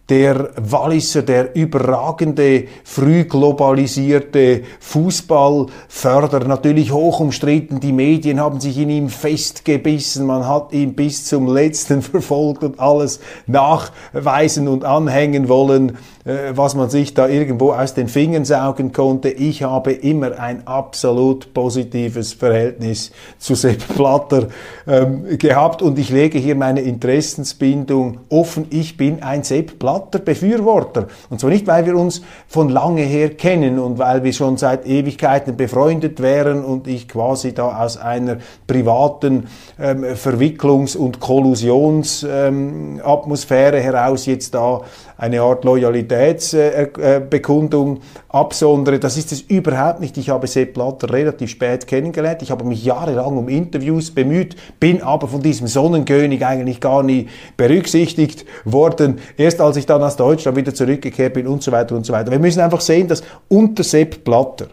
der 0.09 0.49
Walliser, 0.57 1.21
der 1.21 1.55
überragende, 1.55 2.65
früh 2.83 3.23
globalisierte 3.23 4.63
Fußballförder, 4.79 6.41
natürlich 6.41 6.91
hoch 6.91 7.21
umstritten. 7.21 7.79
Die 7.79 7.93
Medien 7.93 8.39
haben 8.39 8.59
sich 8.59 8.77
in 8.77 8.89
ihm 8.89 9.09
festgebissen. 9.09 10.25
Man 10.25 10.45
hat 10.45 10.73
ihn 10.73 10.93
bis 10.93 11.25
zum 11.25 11.47
letzten 11.47 12.01
verfolgt 12.01 12.63
und 12.63 12.79
alles 12.79 13.21
nachweisen 13.47 14.67
und 14.67 14.83
anhängen 14.83 15.47
wollen, 15.47 15.97
was 16.25 16.75
man 16.75 16.89
sich 16.89 17.13
da 17.13 17.27
irgendwo 17.27 17.73
aus 17.73 17.93
den 17.93 18.07
Fingern 18.07 18.45
saugen 18.45 18.93
konnte. 18.93 19.29
Ich 19.29 19.63
habe 19.63 19.91
immer 19.91 20.39
ein 20.39 20.65
absolut 20.67 21.53
positives 21.53 22.31
Verhältnis 22.31 23.11
zu 23.39 23.55
Sepp 23.55 23.83
Blatter 23.95 24.47
ähm, 24.87 25.37
gehabt 25.37 25.81
und 25.81 25.99
ich 25.99 26.09
lege 26.09 26.39
hier 26.39 26.55
meine 26.55 26.79
Interessensbindung 26.81 28.19
offen. 28.29 28.67
Ich 28.69 28.95
bin 28.95 29.21
ein 29.21 29.43
Sepp 29.43 29.79
Blatter 29.79 30.19
Befürworter. 30.19 31.07
Und 31.29 31.41
zwar 31.41 31.49
nicht, 31.49 31.67
weil 31.67 31.85
wir 31.85 31.97
uns 31.97 32.21
von 32.47 32.69
lange 32.69 33.01
her 33.01 33.31
kennen 33.31 33.79
und 33.79 33.99
weil 33.99 34.23
wir 34.23 34.31
schon 34.31 34.55
seit 34.55 34.85
Ewigkeiten 34.85 35.57
befreundet 35.57 36.21
wären 36.21 36.63
und 36.63 36.87
ich 36.87 37.09
quasi 37.09 37.53
da 37.53 37.83
aus 37.83 37.97
einer 37.97 38.37
privaten 38.65 39.47
ähm, 39.79 40.05
Verwicklungs- 40.15 40.95
und 40.95 41.19
Kollusionsatmosphäre 41.19 43.77
ähm, 43.77 43.83
heraus 43.83 44.25
jetzt 44.25 44.55
da 44.55 44.83
eine 45.17 45.41
Art 45.41 45.65
Loyalitätsbekundung 46.13 47.99
absondere. 48.29 48.99
Das 48.99 49.17
ist 49.17 49.31
es 49.31 49.41
überhaupt 49.41 49.99
nicht. 49.99 50.17
Ich 50.17 50.29
habe 50.29 50.47
Sepp 50.47 50.73
Blatter 50.73 51.11
relativ 51.11 51.49
spät 51.49 51.87
kennengelernt. 51.87 52.41
Ich 52.41 52.51
habe 52.51 52.63
mich 52.63 52.83
jahrelang 52.83 53.37
um 53.37 53.49
Interviews 53.49 54.11
bemüht, 54.11 54.55
bin 54.79 55.01
aber 55.01 55.27
von 55.27 55.41
diesem 55.41 55.67
Sonnenkönig 55.67 56.45
eigentlich 56.45 56.79
gar 56.79 57.03
nie 57.03 57.27
berücksichtigt 57.57 58.45
worden. 58.65 59.19
Erst 59.37 59.61
als 59.61 59.77
ich 59.77 59.85
dann 59.85 60.03
aus 60.03 60.15
Deutschland 60.15 60.57
wieder 60.57 60.73
zurückgekehrt 60.73 61.33
bin 61.33 61.47
und 61.47 61.63
so 61.63 61.71
weiter 61.71 61.95
und 61.95 62.05
so 62.05 62.13
weiter. 62.13 62.31
Wir 62.31 62.39
müssen 62.39 62.61
einfach 62.61 62.81
sehen, 62.81 63.07
dass 63.07 63.23
unter 63.47 63.83
Sepp 63.83 64.23
Blatter 64.23 64.67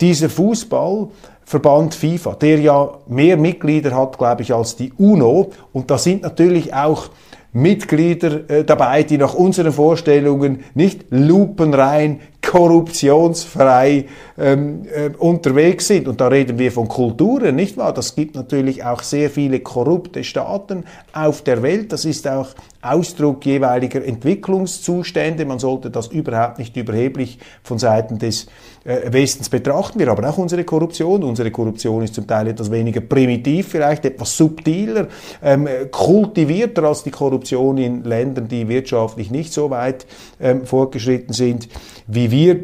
dieser 0.00 0.28
Fußballverband 0.28 1.94
FIFA, 1.94 2.34
der 2.34 2.58
ja 2.58 2.90
mehr 3.06 3.36
Mitglieder 3.36 3.96
hat, 3.96 4.18
glaube 4.18 4.42
ich, 4.42 4.52
als 4.52 4.76
die 4.76 4.92
UNO, 4.98 5.52
und 5.72 5.90
da 5.90 5.98
sind 5.98 6.22
natürlich 6.22 6.74
auch 6.74 7.08
Mitglieder 7.54 8.50
äh, 8.50 8.64
dabei, 8.64 9.04
die 9.04 9.16
nach 9.16 9.32
unseren 9.32 9.72
Vorstellungen 9.72 10.64
nicht 10.74 11.04
lupenrein 11.10 12.20
korruptionsfrei 12.42 14.06
ähm, 14.36 14.82
äh, 14.92 15.10
unterwegs 15.16 15.86
sind. 15.86 16.08
Und 16.08 16.20
da 16.20 16.28
reden 16.28 16.58
wir 16.58 16.72
von 16.72 16.88
Kulturen, 16.88 17.54
nicht 17.54 17.76
wahr? 17.76 17.94
Das 17.94 18.16
gibt 18.16 18.34
natürlich 18.34 18.84
auch 18.84 19.02
sehr 19.02 19.30
viele 19.30 19.60
korrupte 19.60 20.24
Staaten 20.24 20.84
auf 21.12 21.42
der 21.42 21.62
Welt. 21.62 21.92
Das 21.92 22.04
ist 22.04 22.28
auch 22.28 22.48
Ausdruck 22.84 23.44
jeweiliger 23.46 24.04
Entwicklungszustände. 24.04 25.44
Man 25.44 25.58
sollte 25.58 25.90
das 25.90 26.08
überhaupt 26.08 26.58
nicht 26.58 26.76
überheblich 26.76 27.38
von 27.62 27.78
Seiten 27.78 28.18
des 28.18 28.46
äh, 28.84 29.12
Westens 29.12 29.48
betrachten. 29.48 29.98
Wir 29.98 30.08
haben 30.08 30.24
auch 30.24 30.38
unsere 30.38 30.64
Korruption. 30.64 31.22
Unsere 31.22 31.50
Korruption 31.50 32.02
ist 32.02 32.14
zum 32.14 32.26
Teil 32.26 32.48
etwas 32.48 32.70
weniger 32.70 33.00
primitiv, 33.00 33.68
vielleicht 33.68 34.04
etwas 34.04 34.36
subtiler, 34.36 35.08
ähm, 35.42 35.68
kultivierter 35.90 36.84
als 36.84 37.02
die 37.02 37.10
Korruption 37.10 37.78
in 37.78 38.04
Ländern, 38.04 38.48
die 38.48 38.68
wirtschaftlich 38.68 39.30
nicht 39.30 39.52
so 39.52 39.70
weit 39.70 40.06
ähm, 40.40 40.66
fortgeschritten 40.66 41.32
sind 41.32 41.68
wie 42.06 42.30
wir. 42.30 42.60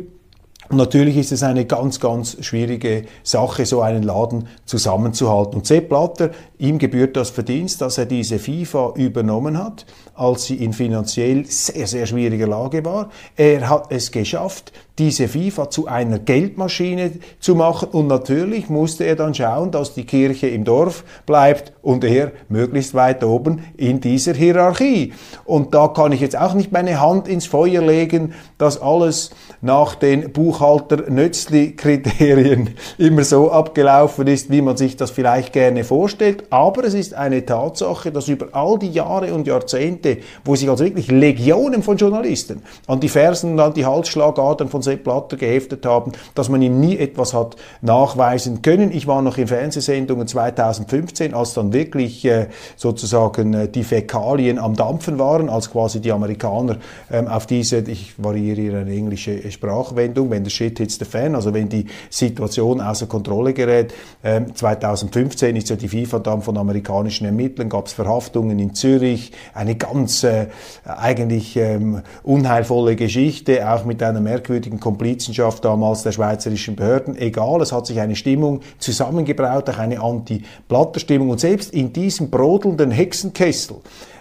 Natürlich 0.72 1.16
ist 1.16 1.32
es 1.32 1.42
eine 1.42 1.64
ganz, 1.64 1.98
ganz 1.98 2.36
schwierige 2.44 3.02
Sache, 3.24 3.66
so 3.66 3.80
einen 3.80 4.04
Laden 4.04 4.46
zusammenzuhalten. 4.66 5.56
Und 5.56 5.66
Sepp 5.66 5.88
Blatter, 5.88 6.30
ihm 6.58 6.78
gebührt 6.78 7.16
das 7.16 7.30
Verdienst, 7.30 7.80
dass 7.80 7.98
er 7.98 8.06
diese 8.06 8.38
FIFA 8.38 8.92
übernommen 8.94 9.58
hat, 9.58 9.84
als 10.20 10.44
sie 10.44 10.56
in 10.56 10.74
finanziell 10.74 11.46
sehr, 11.46 11.86
sehr 11.86 12.04
schwieriger 12.04 12.46
Lage 12.46 12.84
war. 12.84 13.08
Er 13.36 13.70
hat 13.70 13.90
es 13.90 14.12
geschafft, 14.12 14.70
diese 15.00 15.26
FIFA 15.28 15.70
zu 15.70 15.86
einer 15.86 16.18
Geldmaschine 16.18 17.12
zu 17.40 17.54
machen. 17.54 17.88
Und 17.92 18.06
natürlich 18.06 18.68
musste 18.68 19.04
er 19.04 19.16
dann 19.16 19.34
schauen, 19.34 19.70
dass 19.70 19.94
die 19.94 20.04
Kirche 20.04 20.48
im 20.48 20.64
Dorf 20.64 21.04
bleibt 21.24 21.72
und 21.80 22.04
er 22.04 22.32
möglichst 22.50 22.92
weit 22.92 23.24
oben 23.24 23.64
in 23.78 24.02
dieser 24.02 24.34
Hierarchie. 24.34 25.14
Und 25.46 25.74
da 25.74 25.88
kann 25.88 26.12
ich 26.12 26.20
jetzt 26.20 26.36
auch 26.36 26.52
nicht 26.52 26.70
meine 26.70 27.00
Hand 27.00 27.28
ins 27.28 27.46
Feuer 27.46 27.80
legen, 27.80 28.34
dass 28.58 28.82
alles 28.82 29.30
nach 29.62 29.94
den 29.94 30.32
Buchhalter-Nötzli-Kriterien 30.32 32.74
immer 32.98 33.24
so 33.24 33.50
abgelaufen 33.50 34.26
ist, 34.26 34.50
wie 34.50 34.60
man 34.60 34.76
sich 34.76 34.98
das 34.98 35.10
vielleicht 35.10 35.54
gerne 35.54 35.84
vorstellt. 35.84 36.44
Aber 36.50 36.84
es 36.84 36.92
ist 36.92 37.14
eine 37.14 37.46
Tatsache, 37.46 38.12
dass 38.12 38.28
über 38.28 38.48
all 38.52 38.78
die 38.78 38.90
Jahre 38.90 39.32
und 39.32 39.46
Jahrzehnte, 39.46 40.09
wo 40.44 40.56
sich 40.56 40.68
also 40.68 40.84
wirklich 40.84 41.10
Legionen 41.10 41.82
von 41.82 41.96
Journalisten 41.96 42.62
an 42.86 43.00
die 43.00 43.08
Fersen 43.08 43.52
und 43.52 43.60
an 43.60 43.74
die 43.74 43.86
Halsschlagadern 43.86 44.68
von 44.68 44.82
Sepp 44.82 45.04
Blatter 45.04 45.36
geheftet 45.36 45.86
haben, 45.86 46.12
dass 46.34 46.48
man 46.48 46.62
ihm 46.62 46.80
nie 46.80 46.96
etwas 46.96 47.34
hat 47.34 47.56
nachweisen 47.80 48.62
können. 48.62 48.92
Ich 48.92 49.06
war 49.06 49.22
noch 49.22 49.38
in 49.38 49.46
Fernsehsendungen 49.46 50.26
2015, 50.26 51.34
als 51.34 51.54
dann 51.54 51.72
wirklich 51.72 52.24
äh, 52.24 52.46
sozusagen 52.76 53.54
äh, 53.54 53.68
die 53.68 53.84
Fäkalien 53.84 54.58
am 54.58 54.76
Dampfen 54.76 55.18
waren, 55.18 55.48
als 55.48 55.70
quasi 55.70 56.00
die 56.00 56.12
Amerikaner 56.12 56.76
ähm, 57.10 57.28
auf 57.28 57.46
diese, 57.46 57.78
ich 57.78 58.14
variiere 58.16 58.60
hier 58.60 58.78
eine 58.78 58.92
englische 58.92 59.50
Sprachwendung, 59.50 60.30
wenn 60.30 60.44
der 60.44 60.50
Shit 60.50 60.78
hits 60.78 60.98
the 60.98 61.04
fan, 61.04 61.34
also 61.34 61.54
wenn 61.54 61.68
die 61.68 61.86
Situation 62.08 62.80
außer 62.80 63.06
Kontrolle 63.06 63.52
gerät. 63.52 63.94
Ähm, 64.22 64.54
2015 64.54 65.56
ist 65.56 65.70
ja 65.70 65.76
die 65.76 65.88
FIFA 65.88 66.18
dann 66.18 66.42
von 66.42 66.56
amerikanischen 66.56 67.26
Ermittlern, 67.26 67.68
gab 67.68 67.86
es 67.86 67.92
Verhaftungen 67.92 68.58
in 68.58 68.74
Zürich, 68.74 69.32
eine 69.54 69.76
ganz 69.76 69.99
äh, 70.24 70.46
eigentlich 70.84 71.56
ähm, 71.56 72.02
unheilvolle 72.22 72.96
Geschichte, 72.96 73.70
auch 73.70 73.84
mit 73.84 74.02
einer 74.02 74.20
merkwürdigen 74.20 74.80
Komplizenschaft 74.80 75.64
damals 75.64 76.02
der 76.02 76.12
schweizerischen 76.12 76.76
Behörden. 76.76 77.16
Egal, 77.16 77.60
es 77.60 77.72
hat 77.72 77.86
sich 77.86 78.00
eine 78.00 78.16
Stimmung 78.16 78.60
zusammengebraut, 78.78 79.68
auch 79.68 79.78
eine 79.78 80.00
Anti-Blatter-Stimmung. 80.00 81.30
Und 81.30 81.40
selbst 81.40 81.72
in 81.72 81.92
diesem 81.92 82.30
brodelnden 82.30 82.90
Hexenkessel 82.90 83.76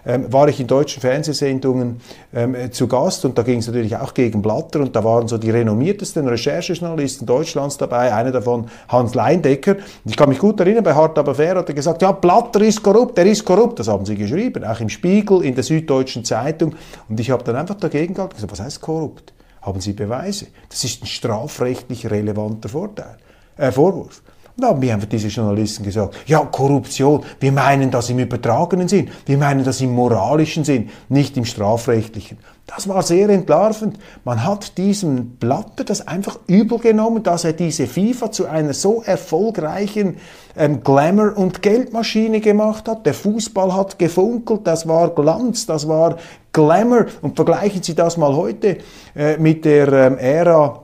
ähm, 0.05 0.31
war 0.31 0.47
ich 0.47 0.59
in 0.59 0.67
deutschen 0.67 1.01
Fernsehsendungen 1.01 2.01
ähm, 2.33 2.55
zu 2.71 2.87
Gast 2.87 3.25
und 3.25 3.37
da 3.37 3.43
ging 3.43 3.59
es 3.59 3.67
natürlich 3.67 3.95
auch 3.95 4.13
gegen 4.13 4.41
Blatter 4.41 4.79
und 4.79 4.95
da 4.95 5.03
waren 5.03 5.27
so 5.27 5.37
die 5.37 5.51
renommiertesten 5.51 6.27
Recherchejournalisten 6.27 7.25
Deutschlands 7.25 7.77
dabei, 7.77 8.13
einer 8.13 8.31
davon 8.31 8.69
Hans 8.87 9.15
Leindecker. 9.15 9.77
Ich 10.05 10.17
kann 10.17 10.29
mich 10.29 10.39
gut 10.39 10.59
erinnern, 10.59 10.83
bei 10.83 10.93
Hart 10.93 11.17
aber 11.17 11.35
fair 11.35 11.55
hat 11.55 11.69
er 11.69 11.75
gesagt, 11.75 12.01
ja, 12.01 12.11
Blatter 12.11 12.61
ist 12.61 12.81
korrupt, 12.83 13.17
er 13.17 13.25
ist 13.25 13.45
korrupt. 13.45 13.79
Das 13.79 13.87
haben 13.87 14.05
sie 14.05 14.15
geschrieben, 14.15 14.63
auch 14.63 14.79
im 14.79 14.89
Spiegel, 14.89 15.43
in 15.43 15.55
der 15.55 15.63
Süddeutschen 15.63 16.23
Zeitung. 16.23 16.75
Und 17.07 17.19
ich 17.19 17.31
habe 17.31 17.43
dann 17.43 17.55
einfach 17.55 17.75
dagegen 17.75 18.13
gehalten 18.13 18.35
gesagt, 18.35 18.51
was 18.51 18.59
heißt 18.59 18.81
korrupt? 18.81 19.33
Haben 19.61 19.81
Sie 19.81 19.93
Beweise? 19.93 20.47
Das 20.69 20.83
ist 20.83 21.03
ein 21.03 21.07
strafrechtlich 21.07 22.09
relevanter 22.09 22.69
Vorteil, 22.69 23.17
äh, 23.57 23.71
Vorwurf. 23.71 24.21
Und 24.59 24.63
dann 24.63 24.71
haben 24.71 24.79
mir 24.81 24.93
einfach 24.93 25.07
diese 25.07 25.29
Journalisten 25.29 25.83
gesagt, 25.83 26.15
ja, 26.25 26.39
Korruption, 26.39 27.23
wir 27.39 27.53
meinen 27.53 27.91
das 27.91 28.09
im 28.09 28.19
übertragenen 28.19 28.89
Sinn, 28.89 29.09
wir 29.25 29.37
meinen 29.37 29.63
das 29.63 29.79
im 29.79 29.93
moralischen 29.93 30.65
Sinn, 30.65 30.89
nicht 31.07 31.37
im 31.37 31.45
strafrechtlichen. 31.45 32.37
Das 32.67 32.89
war 32.89 33.01
sehr 33.01 33.29
entlarvend. 33.29 33.97
Man 34.25 34.43
hat 34.43 34.77
diesem 34.77 35.37
Blatter 35.37 35.85
das 35.85 36.05
einfach 36.05 36.39
übel 36.47 36.77
genommen, 36.77 37.23
dass 37.23 37.45
er 37.45 37.53
diese 37.53 37.87
FIFA 37.87 38.33
zu 38.33 38.47
einer 38.47 38.73
so 38.73 39.01
erfolgreichen 39.01 40.17
ähm, 40.57 40.83
Glamour- 40.83 41.37
und 41.37 41.61
Geldmaschine 41.61 42.41
gemacht 42.41 42.89
hat. 42.89 43.05
Der 43.05 43.13
Fußball 43.13 43.73
hat 43.73 43.97
gefunkelt, 43.97 44.67
das 44.67 44.89
war 44.89 45.15
Glanz, 45.15 45.67
das 45.67 45.87
war 45.87 46.17
Glamour. 46.51 47.05
Und 47.21 47.37
vergleichen 47.37 47.81
Sie 47.81 47.95
das 47.95 48.17
mal 48.17 48.35
heute 48.35 48.79
äh, 49.15 49.37
mit 49.37 49.63
der 49.63 49.87
ähm, 49.87 50.17
Ära 50.17 50.83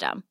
system. 0.00 0.29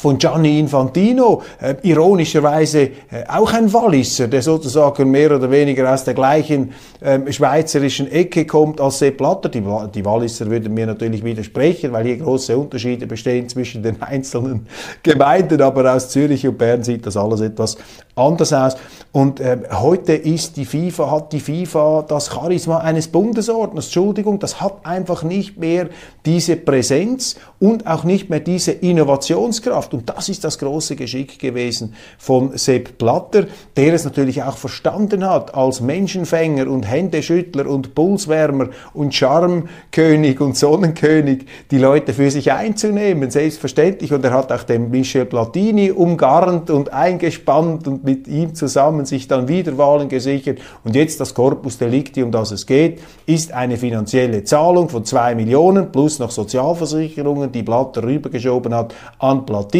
Von 0.00 0.18
Gianni 0.18 0.58
Infantino, 0.58 1.42
äh, 1.60 1.74
ironischerweise 1.82 2.80
äh, 2.80 2.90
auch 3.28 3.52
ein 3.52 3.72
Walliser, 3.72 4.28
der 4.28 4.42
sozusagen 4.42 5.10
mehr 5.10 5.36
oder 5.36 5.50
weniger 5.50 5.92
aus 5.92 6.04
der 6.04 6.14
gleichen 6.14 6.72
äh, 7.00 7.30
schweizerischen 7.30 8.10
Ecke 8.10 8.46
kommt 8.46 8.80
als 8.80 8.98
Sepp 8.98 9.18
Blatter. 9.18 9.48
Die, 9.48 9.62
die 9.94 10.04
Walliser 10.04 10.50
würden 10.50 10.72
mir 10.72 10.86
natürlich 10.86 11.22
widersprechen, 11.22 11.92
weil 11.92 12.06
hier 12.06 12.16
große 12.16 12.56
Unterschiede 12.56 13.06
bestehen 13.06 13.48
zwischen 13.48 13.82
den 13.82 14.00
einzelnen 14.02 14.66
Gemeinden, 15.02 15.60
aber 15.60 15.94
aus 15.94 16.08
Zürich 16.08 16.46
und 16.48 16.56
Bern 16.56 16.82
sieht 16.82 17.06
das 17.06 17.16
alles 17.16 17.40
etwas 17.40 17.76
anders 18.16 18.52
aus. 18.52 18.76
Und 19.12 19.40
äh, 19.40 19.58
heute 19.72 20.12
ist 20.12 20.56
die 20.56 20.64
FIFA, 20.64 21.10
hat 21.10 21.32
die 21.32 21.40
FIFA 21.40 22.04
das 22.06 22.30
Charisma 22.32 22.78
eines 22.78 23.08
Bundesordners. 23.08 23.86
Entschuldigung, 23.86 24.38
das 24.38 24.60
hat 24.60 24.84
einfach 24.84 25.24
nicht 25.24 25.58
mehr 25.58 25.88
diese 26.24 26.56
Präsenz 26.56 27.36
und 27.58 27.86
auch 27.86 28.04
nicht 28.04 28.30
mehr 28.30 28.40
diese 28.40 28.70
Innovationskraft. 28.70 29.89
Und 29.94 30.08
das 30.08 30.28
ist 30.28 30.44
das 30.44 30.58
große 30.58 30.96
Geschick 30.96 31.38
gewesen 31.38 31.94
von 32.18 32.56
Sepp 32.56 32.98
Blatter, 32.98 33.46
der 33.76 33.94
es 33.94 34.04
natürlich 34.04 34.42
auch 34.42 34.56
verstanden 34.56 35.28
hat, 35.28 35.54
als 35.54 35.80
Menschenfänger 35.80 36.68
und 36.68 36.84
Händeschüttler 36.84 37.66
und 37.66 37.94
Pulswärmer 37.94 38.68
und 38.94 39.14
Charmkönig 39.14 40.40
und 40.40 40.56
Sonnenkönig 40.56 41.46
die 41.70 41.78
Leute 41.78 42.12
für 42.12 42.30
sich 42.30 42.52
einzunehmen, 42.52 43.30
selbstverständlich. 43.30 44.12
Und 44.12 44.24
er 44.24 44.32
hat 44.32 44.52
auch 44.52 44.62
den 44.62 44.90
Michel 44.90 45.24
Platini 45.24 45.90
umgarnt 45.90 46.70
und 46.70 46.92
eingespannt 46.92 47.88
und 47.88 48.04
mit 48.04 48.28
ihm 48.28 48.54
zusammen 48.54 49.06
sich 49.06 49.28
dann 49.28 49.48
wieder 49.48 49.76
Wahlen 49.78 50.08
gesichert. 50.08 50.58
Und 50.84 50.94
jetzt 50.94 51.20
das 51.20 51.34
Corpus 51.34 51.78
Delicti, 51.78 52.22
um 52.22 52.30
das 52.30 52.50
es 52.50 52.66
geht, 52.66 53.00
ist 53.26 53.52
eine 53.52 53.76
finanzielle 53.76 54.44
Zahlung 54.44 54.88
von 54.88 55.04
zwei 55.04 55.34
Millionen 55.34 55.90
plus 55.90 56.18
noch 56.18 56.30
Sozialversicherungen, 56.30 57.50
die 57.52 57.62
Blatter 57.62 58.02
rübergeschoben 58.02 58.74
hat 58.74 58.94
an 59.18 59.46
Platini. 59.46 59.79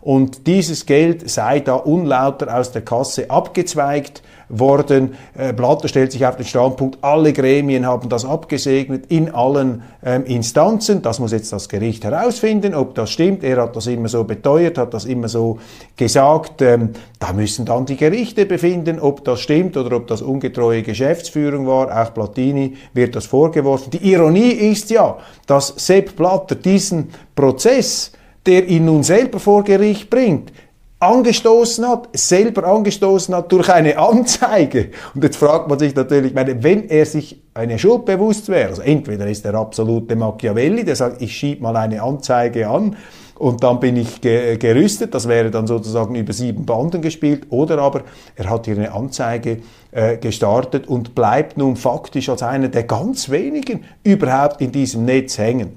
Und 0.00 0.46
dieses 0.46 0.86
Geld 0.86 1.28
sei 1.28 1.60
da 1.60 1.74
unlauter 1.74 2.56
aus 2.56 2.72
der 2.72 2.82
Kasse 2.82 3.30
abgezweigt 3.30 4.22
worden. 4.48 5.14
Äh, 5.36 5.52
Blatter 5.52 5.88
stellt 5.88 6.12
sich 6.12 6.24
auf 6.24 6.36
den 6.36 6.46
Standpunkt, 6.46 6.98
alle 7.02 7.32
Gremien 7.32 7.84
haben 7.84 8.08
das 8.08 8.24
abgesegnet 8.24 9.06
in 9.08 9.34
allen 9.34 9.82
ähm, 10.02 10.24
Instanzen. 10.24 11.02
Das 11.02 11.18
muss 11.18 11.32
jetzt 11.32 11.52
das 11.52 11.68
Gericht 11.68 12.04
herausfinden, 12.04 12.74
ob 12.74 12.94
das 12.94 13.10
stimmt. 13.10 13.44
Er 13.44 13.60
hat 13.60 13.76
das 13.76 13.86
immer 13.86 14.08
so 14.08 14.24
beteuert, 14.24 14.78
hat 14.78 14.94
das 14.94 15.04
immer 15.04 15.28
so 15.28 15.58
gesagt. 15.96 16.62
Ähm, 16.62 16.90
da 17.18 17.32
müssen 17.32 17.66
dann 17.66 17.84
die 17.84 17.96
Gerichte 17.96 18.46
befinden, 18.46 19.00
ob 19.00 19.24
das 19.24 19.40
stimmt 19.40 19.76
oder 19.76 19.96
ob 19.96 20.06
das 20.06 20.22
ungetreue 20.22 20.82
Geschäftsführung 20.82 21.66
war. 21.66 22.02
Auch 22.02 22.14
Platini 22.14 22.76
wird 22.94 23.16
das 23.16 23.26
vorgeworfen. 23.26 23.90
Die 23.90 24.10
Ironie 24.12 24.52
ist 24.52 24.90
ja, 24.90 25.18
dass 25.46 25.74
Sepp 25.76 26.16
Blatter 26.16 26.54
diesen 26.54 27.10
Prozess, 27.34 28.12
der 28.48 28.66
ihn 28.66 28.86
nun 28.86 29.02
selber 29.02 29.38
vor 29.38 29.62
Gericht 29.62 30.08
bringt, 30.08 30.52
angestoßen 31.00 31.86
hat, 31.86 32.08
selber 32.14 32.64
angestoßen 32.64 33.34
hat 33.34 33.52
durch 33.52 33.68
eine 33.68 33.98
Anzeige. 33.98 34.88
Und 35.14 35.22
jetzt 35.22 35.36
fragt 35.36 35.68
man 35.68 35.78
sich 35.78 35.94
natürlich, 35.94 36.32
meine, 36.32 36.62
wenn 36.62 36.88
er 36.88 37.04
sich 37.04 37.42
eine 37.52 37.78
Schuld 37.78 38.06
bewusst 38.06 38.48
wäre, 38.48 38.70
also 38.70 38.82
entweder 38.82 39.28
ist 39.28 39.44
er 39.44 39.54
absolute 39.54 40.16
Machiavelli, 40.16 40.82
der 40.82 40.96
sagt, 40.96 41.20
ich 41.20 41.36
schieb 41.36 41.60
mal 41.60 41.76
eine 41.76 42.02
Anzeige 42.02 42.68
an 42.68 42.96
und 43.38 43.62
dann 43.62 43.80
bin 43.80 43.96
ich 43.96 44.20
ge 44.22 44.56
gerüstet, 44.56 45.14
das 45.14 45.28
wäre 45.28 45.50
dann 45.50 45.66
sozusagen 45.66 46.14
über 46.14 46.32
sieben 46.32 46.64
Banden 46.64 47.02
gespielt, 47.02 47.48
oder 47.50 47.78
aber 47.78 48.02
er 48.34 48.48
hat 48.48 48.64
hier 48.64 48.76
eine 48.76 48.92
Anzeige 48.92 49.58
äh, 49.92 50.16
gestartet 50.16 50.88
und 50.88 51.14
bleibt 51.14 51.58
nun 51.58 51.76
faktisch 51.76 52.30
als 52.30 52.42
einer 52.42 52.68
der 52.68 52.84
ganz 52.84 53.28
wenigen 53.28 53.84
überhaupt 54.04 54.62
in 54.62 54.72
diesem 54.72 55.04
Netz 55.04 55.36
hängen. 55.36 55.76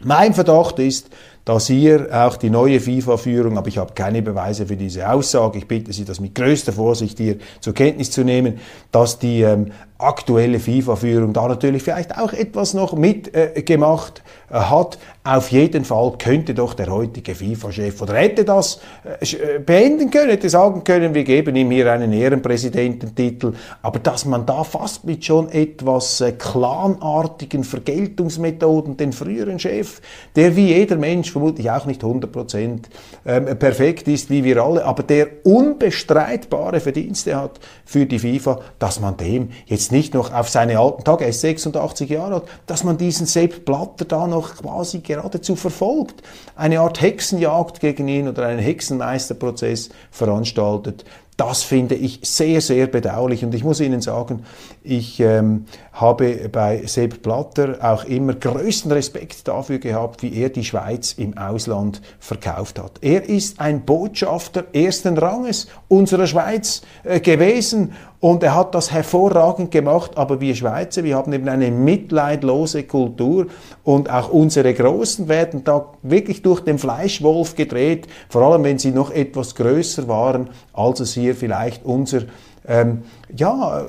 Mein 0.00 0.32
Verdacht 0.32 0.78
ist, 0.78 1.10
dass 1.48 1.66
hier 1.66 2.08
auch 2.12 2.36
die 2.36 2.50
neue 2.50 2.78
FIFA-Führung, 2.78 3.56
aber 3.56 3.68
ich 3.68 3.78
habe 3.78 3.94
keine 3.94 4.20
Beweise 4.20 4.66
für 4.66 4.76
diese 4.76 5.10
Aussage, 5.10 5.56
ich 5.56 5.66
bitte 5.66 5.94
Sie, 5.94 6.04
das 6.04 6.20
mit 6.20 6.34
größter 6.34 6.74
Vorsicht 6.74 7.16
hier 7.16 7.36
zur 7.60 7.72
Kenntnis 7.72 8.10
zu 8.10 8.22
nehmen, 8.22 8.58
dass 8.92 9.18
die 9.18 9.40
ähm, 9.40 9.72
aktuelle 9.98 10.60
FIFA-Führung 10.60 11.32
da 11.32 11.48
natürlich 11.48 11.82
vielleicht 11.82 12.16
auch 12.16 12.32
etwas 12.32 12.72
noch 12.72 12.94
mitgemacht 12.94 14.22
äh, 14.50 14.56
äh, 14.56 14.60
hat. 14.60 14.98
Auf 15.24 15.50
jeden 15.50 15.84
Fall 15.84 16.14
könnte 16.18 16.54
doch 16.54 16.72
der 16.74 16.86
heutige 16.86 17.34
FIFA-Chef 17.34 18.00
oder 18.00 18.14
hätte 18.14 18.44
das 18.44 18.80
äh, 19.04 19.24
äh, 19.24 19.58
beenden 19.58 20.10
können, 20.10 20.30
hätte 20.30 20.48
sagen 20.48 20.84
können, 20.84 21.14
wir 21.14 21.24
geben 21.24 21.56
ihm 21.56 21.70
hier 21.72 21.92
einen 21.92 22.12
Ehrenpräsidententitel, 22.12 23.54
aber 23.82 23.98
dass 23.98 24.24
man 24.24 24.46
da 24.46 24.62
fast 24.62 25.04
mit 25.04 25.24
schon 25.24 25.50
etwas 25.50 26.20
äh, 26.20 26.32
clanartigen 26.32 27.64
Vergeltungsmethoden 27.64 28.96
den 28.96 29.12
früheren 29.12 29.58
Chef, 29.58 30.00
der 30.36 30.54
wie 30.54 30.68
jeder 30.68 30.96
Mensch 30.96 31.32
vermutlich 31.38 31.70
auch 31.70 31.86
nicht 31.86 32.02
100% 32.02 32.80
ähm, 33.24 33.58
perfekt 33.58 34.08
ist, 34.08 34.28
wie 34.28 34.42
wir 34.44 34.62
alle, 34.62 34.84
aber 34.84 35.02
der 35.02 35.28
unbestreitbare 35.44 36.80
Verdienste 36.80 37.36
hat 37.36 37.60
für 37.84 38.06
die 38.06 38.18
FIFA, 38.18 38.60
dass 38.78 39.00
man 39.00 39.16
dem 39.16 39.50
jetzt 39.66 39.92
nicht 39.92 40.14
noch 40.14 40.32
auf 40.32 40.48
seine 40.48 40.78
alten 40.78 41.04
Tage, 41.04 41.24
er 41.24 41.30
ist 41.30 41.40
86 41.40 42.10
Jahre 42.10 42.34
alt, 42.34 42.44
dass 42.66 42.82
man 42.82 42.98
diesen 42.98 43.26
Sepp 43.26 43.64
Blatter 43.64 44.04
da 44.04 44.26
noch 44.26 44.56
quasi 44.56 44.98
geradezu 44.98 45.54
verfolgt, 45.54 46.22
eine 46.56 46.80
Art 46.80 47.00
Hexenjagd 47.00 47.80
gegen 47.80 48.08
ihn 48.08 48.28
oder 48.28 48.46
einen 48.46 48.60
Hexenmeisterprozess 48.60 49.90
veranstaltet. 50.10 51.04
Das 51.38 51.62
finde 51.62 51.94
ich 51.94 52.18
sehr, 52.24 52.60
sehr 52.60 52.88
bedauerlich. 52.88 53.44
Und 53.44 53.54
ich 53.54 53.62
muss 53.62 53.78
Ihnen 53.78 54.00
sagen, 54.00 54.44
ich 54.88 55.20
ähm, 55.20 55.66
habe 55.92 56.48
bei 56.50 56.82
Sepp 56.86 57.22
Blatter 57.22 57.76
auch 57.82 58.04
immer 58.04 58.32
größten 58.32 58.90
Respekt 58.90 59.46
dafür 59.46 59.78
gehabt, 59.78 60.22
wie 60.22 60.34
er 60.34 60.48
die 60.48 60.64
Schweiz 60.64 61.12
im 61.12 61.36
Ausland 61.36 62.00
verkauft 62.18 62.78
hat. 62.78 62.92
Er 63.02 63.28
ist 63.28 63.60
ein 63.60 63.84
Botschafter 63.84 64.64
ersten 64.72 65.18
Ranges 65.18 65.68
unserer 65.88 66.26
Schweiz 66.26 66.82
äh, 67.04 67.20
gewesen 67.20 67.92
und 68.20 68.42
er 68.42 68.54
hat 68.54 68.74
das 68.74 68.90
hervorragend 68.90 69.70
gemacht, 69.70 70.12
aber 70.16 70.40
wir 70.40 70.54
Schweizer, 70.54 71.04
wir 71.04 71.16
haben 71.16 71.32
eben 71.32 71.48
eine 71.48 71.70
mitleidlose 71.70 72.84
Kultur 72.84 73.46
und 73.84 74.10
auch 74.10 74.30
unsere 74.30 74.72
Großen 74.72 75.28
werden 75.28 75.64
da 75.64 75.92
wirklich 76.02 76.42
durch 76.42 76.60
den 76.60 76.78
Fleischwolf 76.78 77.54
gedreht, 77.54 78.08
vor 78.28 78.42
allem 78.42 78.64
wenn 78.64 78.78
sie 78.78 78.90
noch 78.90 79.10
etwas 79.10 79.54
größer 79.54 80.08
waren, 80.08 80.50
als 80.72 81.00
es 81.00 81.14
hier 81.14 81.34
vielleicht 81.34 81.84
unser 81.84 82.22
ähm, 82.68 83.02
ja, 83.34 83.86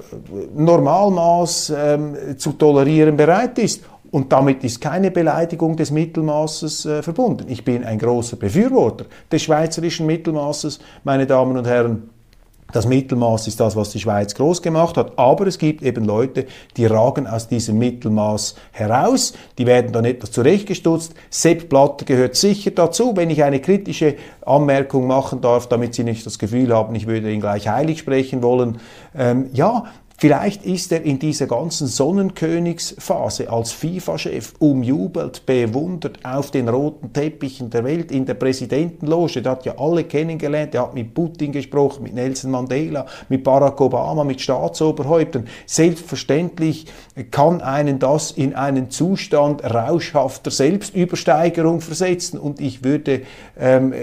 Normalmaß 0.55 1.73
ähm, 1.75 2.15
zu 2.37 2.53
tolerieren 2.53 3.17
bereit 3.17 3.59
ist. 3.59 3.83
Und 4.11 4.31
damit 4.31 4.63
ist 4.63 4.81
keine 4.81 5.11
Beleidigung 5.11 5.75
des 5.75 5.91
Mittelmaßes 5.91 6.85
äh, 6.85 7.03
verbunden. 7.03 7.45
Ich 7.47 7.63
bin 7.63 7.83
ein 7.83 7.99
großer 7.99 8.37
Befürworter 8.37 9.05
des 9.31 9.43
schweizerischen 9.43 10.07
Mittelmaßes, 10.07 10.79
meine 11.03 11.27
Damen 11.27 11.57
und 11.57 11.67
Herren. 11.67 12.09
Das 12.71 12.85
Mittelmaß 12.85 13.47
ist 13.47 13.59
das, 13.59 13.75
was 13.75 13.89
die 13.89 13.99
Schweiz 13.99 14.35
groß 14.35 14.61
gemacht 14.61 14.97
hat. 14.97 15.17
Aber 15.17 15.47
es 15.47 15.57
gibt 15.57 15.81
eben 15.81 16.05
Leute, 16.05 16.45
die 16.77 16.85
ragen 16.85 17.25
aus 17.27 17.47
diesem 17.47 17.79
Mittelmaß 17.79 18.55
heraus. 18.71 19.33
Die 19.57 19.65
werden 19.65 19.91
dann 19.91 20.05
etwas 20.05 20.31
zurechtgestutzt. 20.31 21.13
Sepp 21.29 21.69
Blatter 21.69 22.05
gehört 22.05 22.35
sicher 22.35 22.71
dazu. 22.71 23.15
Wenn 23.15 23.29
ich 23.29 23.43
eine 23.43 23.59
kritische 23.59 24.15
Anmerkung 24.45 25.07
machen 25.07 25.41
darf, 25.41 25.67
damit 25.67 25.95
Sie 25.95 26.03
nicht 26.03 26.25
das 26.25 26.37
Gefühl 26.37 26.73
haben, 26.73 26.93
ich 26.95 27.07
würde 27.07 27.31
ihn 27.31 27.41
gleich 27.41 27.67
heilig 27.67 27.99
sprechen 27.99 28.43
wollen. 28.43 28.79
Ähm, 29.15 29.49
ja, 29.53 29.85
Vielleicht 30.21 30.65
ist 30.65 30.91
er 30.91 31.01
in 31.03 31.17
dieser 31.17 31.47
ganzen 31.47 31.87
Sonnenkönigsphase 31.87 33.49
als 33.49 33.71
FIFA-Chef 33.71 34.53
umjubelt, 34.59 35.45
bewundert 35.45 36.19
auf 36.25 36.51
den 36.51 36.67
roten 36.67 37.13
Teppichen 37.13 37.69
der 37.69 37.85
Welt, 37.85 38.11
in 38.11 38.25
der 38.25 38.33
Präsidentenloge. 38.33 39.41
Der 39.41 39.53
hat 39.53 39.63
ja 39.63 39.77
alle 39.77 40.03
kennengelernt. 40.03 40.75
Er 40.75 40.81
hat 40.81 40.93
mit 40.93 41.13
Putin 41.13 41.53
gesprochen, 41.53 42.03
mit 42.03 42.15
Nelson 42.15 42.51
Mandela, 42.51 43.05
mit 43.29 43.45
Barack 43.45 43.79
Obama, 43.79 44.25
mit 44.25 44.41
Staatsoberhäuptern. 44.41 45.47
Selbstverständlich 45.65 46.87
kann 47.31 47.61
einen 47.61 47.97
das 47.97 48.31
in 48.31 48.55
einen 48.55 48.89
Zustand 48.89 49.63
rauschhafter 49.63 50.51
Selbstübersteigerung 50.51 51.79
versetzen. 51.79 52.37
Und 52.39 52.59
ich 52.59 52.83
würde 52.83 53.21
ähm, 53.57 53.93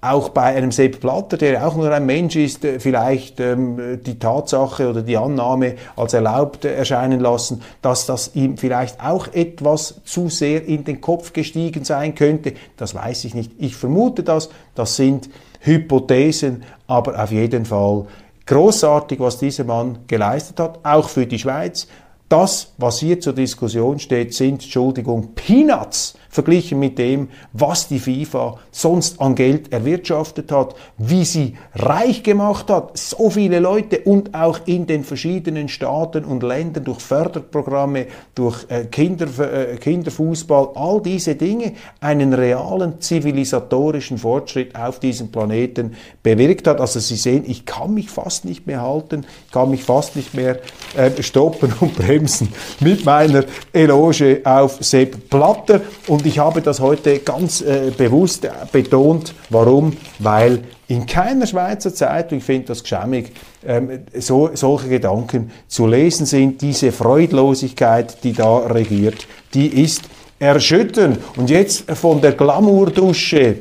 auch 0.00 0.28
bei 0.30 0.54
einem 0.54 0.72
Sepp 0.72 1.00
Blatter, 1.00 1.36
der 1.36 1.66
auch 1.66 1.76
nur 1.76 1.90
ein 1.90 2.06
Mensch 2.06 2.36
ist, 2.36 2.64
äh, 2.64 2.78
vielleicht 2.80 3.40
ähm, 3.40 4.00
die 4.04 4.18
Tatsache 4.18 4.88
oder 4.88 5.02
die 5.02 5.16
Annahme 5.16 5.76
als 5.96 6.14
erlaubt 6.14 6.64
erscheinen 6.64 7.20
lassen, 7.20 7.62
dass 7.82 8.06
das 8.06 8.34
ihm 8.34 8.56
vielleicht 8.56 9.02
auch 9.02 9.28
etwas 9.32 10.00
zu 10.04 10.28
sehr 10.28 10.64
in 10.64 10.84
den 10.84 11.00
Kopf 11.00 11.32
gestiegen 11.32 11.84
sein 11.84 12.14
könnte. 12.14 12.52
Das 12.76 12.94
weiß 12.94 13.24
ich 13.24 13.34
nicht. 13.34 13.52
Ich 13.58 13.76
vermute 13.76 14.22
das. 14.22 14.48
Das 14.74 14.96
sind 14.96 15.28
Hypothesen, 15.60 16.62
aber 16.86 17.22
auf 17.22 17.32
jeden 17.32 17.64
Fall 17.64 18.06
großartig, 18.46 19.18
was 19.20 19.38
dieser 19.38 19.64
Mann 19.64 19.98
geleistet 20.06 20.60
hat, 20.60 20.78
auch 20.84 21.08
für 21.08 21.26
die 21.26 21.38
Schweiz. 21.38 21.88
Das, 22.28 22.72
was 22.78 22.98
hier 22.98 23.20
zur 23.20 23.34
Diskussion 23.34 23.98
steht, 23.98 24.34
sind, 24.34 24.62
Entschuldigung, 24.62 25.34
Peanuts 25.34 26.14
verglichen 26.36 26.78
mit 26.78 26.98
dem, 26.98 27.28
was 27.54 27.88
die 27.88 27.98
FIFA 27.98 28.58
sonst 28.70 29.20
an 29.22 29.34
Geld 29.34 29.72
erwirtschaftet 29.72 30.52
hat, 30.52 30.74
wie 30.98 31.24
sie 31.24 31.56
reich 31.74 32.22
gemacht 32.22 32.68
hat, 32.68 32.96
so 32.98 33.30
viele 33.30 33.58
Leute 33.58 34.00
und 34.00 34.34
auch 34.34 34.60
in 34.66 34.86
den 34.86 35.02
verschiedenen 35.02 35.68
Staaten 35.68 36.26
und 36.26 36.42
Ländern 36.42 36.84
durch 36.84 37.00
Förderprogramme, 37.00 38.06
durch 38.34 38.66
äh, 38.68 38.84
Kinder, 38.84 39.26
äh, 39.38 39.76
Kinderfußball, 39.76 40.72
all 40.74 41.00
diese 41.00 41.36
Dinge 41.36 41.72
einen 42.00 42.34
realen 42.34 43.00
zivilisatorischen 43.00 44.18
Fortschritt 44.18 44.76
auf 44.76 45.00
diesem 45.00 45.32
Planeten 45.32 45.94
bewirkt 46.22 46.66
hat. 46.66 46.82
Also 46.82 47.00
Sie 47.00 47.16
sehen, 47.16 47.44
ich 47.46 47.64
kann 47.64 47.94
mich 47.94 48.10
fast 48.10 48.44
nicht 48.44 48.66
mehr 48.66 48.82
halten, 48.82 49.24
ich 49.46 49.52
kann 49.52 49.70
mich 49.70 49.84
fast 49.84 50.16
nicht 50.16 50.34
mehr 50.34 50.58
äh, 50.98 51.22
stoppen 51.22 51.72
und 51.80 51.96
bremsen 51.96 52.52
mit 52.80 53.06
meiner 53.06 53.44
Eloge 53.72 54.42
auf 54.44 54.76
Sepp 54.80 55.30
Blatter 55.30 55.80
und 56.08 56.25
ich 56.26 56.40
habe 56.40 56.60
das 56.60 56.80
heute 56.80 57.20
ganz 57.20 57.60
äh, 57.60 57.92
bewusst 57.96 58.48
betont. 58.72 59.32
Warum? 59.48 59.96
Weil 60.18 60.64
in 60.88 61.06
keiner 61.06 61.46
Schweizer 61.46 61.94
Zeitung, 61.94 62.38
ich 62.38 62.44
finde 62.44 62.68
das 62.68 62.82
geschämig, 62.82 63.32
ähm, 63.64 64.00
so, 64.18 64.50
solche 64.54 64.88
Gedanken 64.88 65.52
zu 65.68 65.86
lesen 65.86 66.26
sind. 66.26 66.60
Diese 66.62 66.90
Freudlosigkeit, 66.90 68.24
die 68.24 68.32
da 68.32 68.58
regiert, 68.58 69.26
die 69.54 69.68
ist 69.82 70.02
erschütternd. 70.40 71.18
Und 71.36 71.48
jetzt 71.48 71.90
von 71.92 72.20
der 72.20 72.32
Glamourdusche 72.32 73.58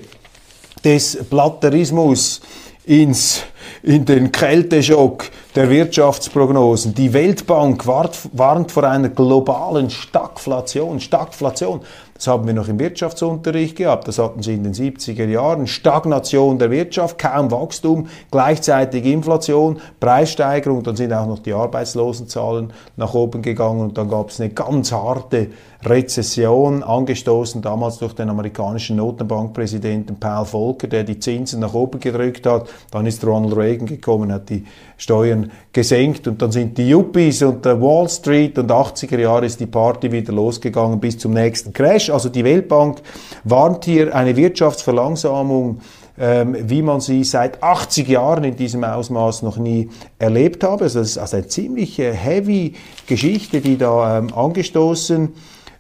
des 0.84 1.17
Blatterismus 1.30 2.41
ins, 2.86 3.43
in 3.84 4.06
den 4.06 4.32
Kälteschock 4.32 5.25
der 5.56 5.69
Wirtschaftsprognosen. 5.69 6.93
Die 6.93 7.13
Weltbank 7.13 7.88
warnt 7.88 8.71
vor 8.71 8.84
einer 8.84 9.10
globalen 9.10 9.89
Stagflation. 9.89 10.99
Stagflation. 10.99 11.82
Das 12.17 12.28
haben 12.28 12.47
wir 12.47 12.54
noch 12.54 12.69
im 12.69 12.80
Wirtschaftsunterricht 12.80 13.75
gehabt. 13.75 14.08
Das 14.08 14.19
hatten 14.19 14.41
sie 14.41 14.54
in 14.54 14.63
den 14.63 14.73
70er 14.73 15.28
Jahren. 15.28 15.67
Stagnation 15.67 16.58
der 16.58 16.71
Wirtschaft, 16.71 17.17
kaum 17.17 17.51
Wachstum, 17.51 18.08
gleichzeitig 18.32 19.04
Inflation, 19.04 19.82
Preissteigerung. 19.99 20.82
Dann 20.82 20.95
sind 20.95 21.12
auch 21.12 21.28
noch 21.28 21.39
die 21.39 21.51
Arbeitslosenzahlen 21.51 22.71
nach 22.95 23.13
oben 23.13 23.41
gegangen 23.41 23.82
und 23.82 23.97
dann 23.97 24.08
gab 24.08 24.30
es 24.30 24.39
eine 24.39 24.51
ganz 24.51 24.93
harte 24.93 25.49
Rezession, 25.86 26.84
angestoßen 26.84 27.62
damals 27.62 27.99
durch 27.99 28.13
den 28.13 28.30
amerikanischen 28.30 28.95
Notenbankpräsidenten 28.95 30.19
Paul 30.19 30.45
Volcker, 30.45 30.88
der 30.88 31.04
die 31.04 31.19
Zinsen 31.19 31.60
nach 31.60 31.73
oben 31.73 31.99
gedrückt 31.99 32.45
hat. 32.47 32.67
Dann 32.91 33.06
ist 33.06 33.23
Ronald 33.25 33.56
Reagan 33.56 33.86
gekommen, 33.86 34.32
hat 34.32 34.49
die 34.49 34.65
Steuern 34.97 35.51
gesenkt 35.73 36.28
und 36.28 36.41
dann 36.41 36.51
sind 36.51 36.78
die 36.78 36.89
Yuppies 36.89 37.43
und 37.43 37.65
der 37.65 37.80
Wall 37.82 38.10
Street 38.10 38.58
und 38.58 38.71
80er 38.71 39.19
Jahre 39.19 39.45
ist 39.45 39.60
die 39.60 39.67
Party 39.67 40.12
wieder 40.12 40.34
losgegangen 40.34 40.99
bis 40.99 41.17
zum 41.17 41.34
nächsten 41.34 41.71
Crash. 41.73 42.05
Also 42.10 42.30
die 42.30 42.44
Weltbank 42.44 43.02
warnt 43.44 43.86
hier 43.86 44.15
eine 44.15 44.36
Wirtschaftsverlangsamung 44.36 45.82
ähm, 46.18 46.56
wie 46.62 46.82
man 46.82 47.02
sie 47.02 47.26
seit 47.26 47.62
80 47.62 48.08
Jahren 48.08 48.46
in 48.46 48.56
diesem 48.56 48.86
Ausmaß 48.86 49.41
noch 49.41 49.58
nie 49.58 49.89
erlebt 50.18 50.63
habe. 50.63 50.86
Also 50.86 51.00
das 51.00 51.10
ist 51.10 51.18
also 51.18 51.36
eine 51.36 51.48
ziemlich 51.48 51.98
heavy 51.98 52.76
Geschichte, 53.06 53.60
die 53.60 53.78
da 53.78 54.20
ähm, 54.20 54.34
angestoßen 54.34 55.34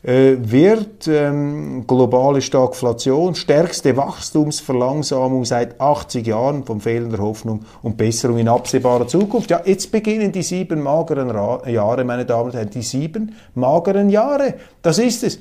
äh, 0.05 0.35
wird 0.37 1.07
ähm, 1.07 1.87
globale 1.87 2.41
Stagflation, 2.41 3.33
stärkste 3.33 3.97
Wachstumsverlangsamung 3.97 5.45
seit 5.45 5.81
80 5.81 6.27
Jahren 6.27 6.63
von 6.63 6.79
fehlender 6.79 7.17
Hoffnung 7.17 7.65
und 7.81 7.97
Besserung 7.97 8.37
in 8.37 8.47
absehbarer 8.47 9.07
Zukunft. 9.07 9.49
Ja, 9.49 9.61
jetzt 9.65 9.91
beginnen 9.91 10.31
die 10.31 10.43
sieben 10.43 10.83
mageren 10.83 11.31
Ra 11.31 11.67
Jahre, 11.67 12.03
meine 12.03 12.25
Damen 12.25 12.51
und 12.51 12.55
Herren, 12.55 12.69
die 12.69 12.83
sieben 12.83 13.35
mageren 13.55 14.09
Jahre. 14.09 14.55
Das 14.83 14.99
ist 14.99 15.23
es. 15.23 15.39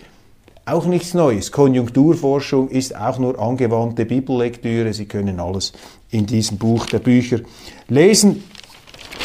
Auch 0.67 0.87
nichts 0.87 1.13
Neues. 1.13 1.53
Konjunkturforschung 1.53 2.71
ist 2.71 2.97
auch 2.97 3.19
nur 3.19 3.39
angewandte 3.39 4.07
Bibellektüre. 4.07 4.95
Sie 4.95 5.05
können 5.05 5.39
alles 5.39 5.75
in 6.11 6.25
diesem 6.25 6.57
Buch 6.57 6.87
der 6.87 7.01
Bücher 7.01 7.41
lesen. 7.89 8.45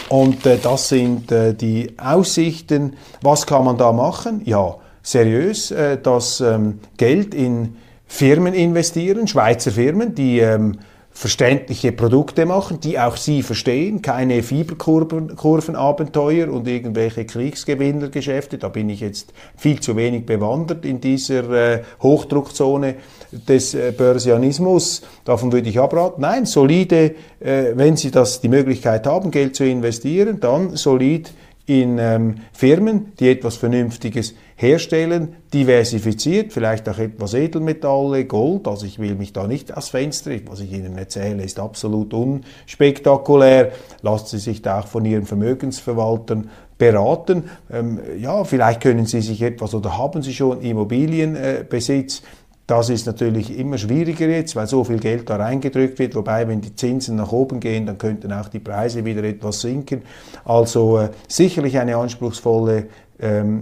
Und 0.09 0.45
äh, 0.45 0.57
das 0.61 0.89
sind 0.89 1.31
äh, 1.31 1.53
die 1.53 1.93
Aussichten. 1.97 2.97
Was 3.21 3.45
kann 3.45 3.63
man 3.63 3.77
da 3.77 3.93
machen? 3.93 4.41
Ja, 4.43 4.75
seriös 5.01 5.71
äh, 5.71 5.97
das 6.01 6.41
ähm, 6.41 6.79
Geld 6.97 7.33
in 7.33 7.77
Firmen 8.05 8.53
investieren, 8.53 9.27
Schweizer 9.27 9.71
Firmen, 9.71 10.15
die 10.15 10.39
ähm, 10.39 10.79
verständliche 11.19 11.91
Produkte 11.91 12.45
machen, 12.45 12.79
die 12.79 12.97
auch 12.97 13.17
Sie 13.17 13.43
verstehen, 13.43 14.01
keine 14.01 14.41
Fieberkurvenabenteuer 14.41 16.47
und 16.47 16.65
irgendwelche 16.65 17.25
Kriegsgewinnergeschäfte. 17.25 18.57
Da 18.57 18.69
bin 18.69 18.89
ich 18.89 19.01
jetzt 19.01 19.33
viel 19.57 19.81
zu 19.81 19.97
wenig 19.97 20.25
bewandert 20.25 20.85
in 20.85 21.01
dieser 21.01 21.51
äh, 21.51 21.83
Hochdruckzone 22.01 22.95
des 23.33 23.73
äh, 23.73 23.91
Börsianismus. 23.91 25.01
Davon 25.25 25.51
würde 25.51 25.67
ich 25.67 25.77
abraten. 25.77 26.21
Nein, 26.21 26.45
solide, 26.45 27.15
äh, 27.41 27.73
wenn 27.73 27.97
Sie 27.97 28.11
das 28.11 28.39
die 28.39 28.47
Möglichkeit 28.47 29.05
haben, 29.05 29.29
Geld 29.29 29.57
zu 29.57 29.65
investieren, 29.65 30.39
dann 30.39 30.77
solid 30.77 31.33
in 31.65 31.97
ähm, 31.99 32.35
Firmen, 32.53 33.11
die 33.19 33.27
etwas 33.27 33.57
Vernünftiges 33.57 34.35
herstellen, 34.59 35.37
diversifiziert, 35.53 36.51
vielleicht 36.51 36.89
auch 36.89 36.97
etwas 36.99 37.33
Edelmetalle, 37.33 38.25
Gold. 38.25 38.67
Also 38.67 38.85
ich 38.85 38.99
will 38.99 39.15
mich 39.15 39.31
da 39.31 39.47
nicht 39.47 39.75
aus 39.75 39.87
Fenster, 39.87 40.31
was 40.47 40.59
ich 40.59 40.73
Ihnen 40.73 40.97
erzähle, 40.97 41.43
ist 41.43 41.59
absolut 41.59 42.13
unspektakulär. 42.13 43.71
Lassen 44.01 44.25
Sie 44.27 44.39
sich 44.39 44.61
da 44.61 44.81
auch 44.81 44.87
von 44.87 45.05
Ihren 45.05 45.25
Vermögensverwaltern 45.25 46.49
beraten. 46.77 47.49
Ähm, 47.71 47.99
ja, 48.19 48.43
vielleicht 48.43 48.81
können 48.81 49.05
Sie 49.05 49.21
sich 49.21 49.41
etwas 49.41 49.73
oder 49.73 49.97
haben 49.97 50.21
Sie 50.23 50.33
schon 50.33 50.61
Immobilienbesitz. 50.61 52.19
Äh, 52.19 52.21
das 52.67 52.89
ist 52.89 53.07
natürlich 53.07 53.57
immer 53.57 53.79
schwieriger 53.79 54.27
jetzt, 54.27 54.55
weil 54.55 54.67
so 54.67 54.83
viel 54.83 54.99
Geld 54.99 55.29
da 55.29 55.37
reingedrückt 55.37 55.97
wird. 55.97 56.13
Wobei, 56.15 56.47
wenn 56.47 56.61
die 56.61 56.75
Zinsen 56.75 57.15
nach 57.15 57.31
oben 57.31 57.59
gehen, 57.59 57.87
dann 57.87 57.97
könnten 57.97 58.31
auch 58.31 58.49
die 58.49 58.59
Preise 58.59 59.05
wieder 59.05 59.23
etwas 59.23 59.61
sinken. 59.61 60.03
Also 60.43 60.99
äh, 60.99 61.09
sicherlich 61.27 61.79
eine 61.79 61.95
anspruchsvolle 61.95 62.87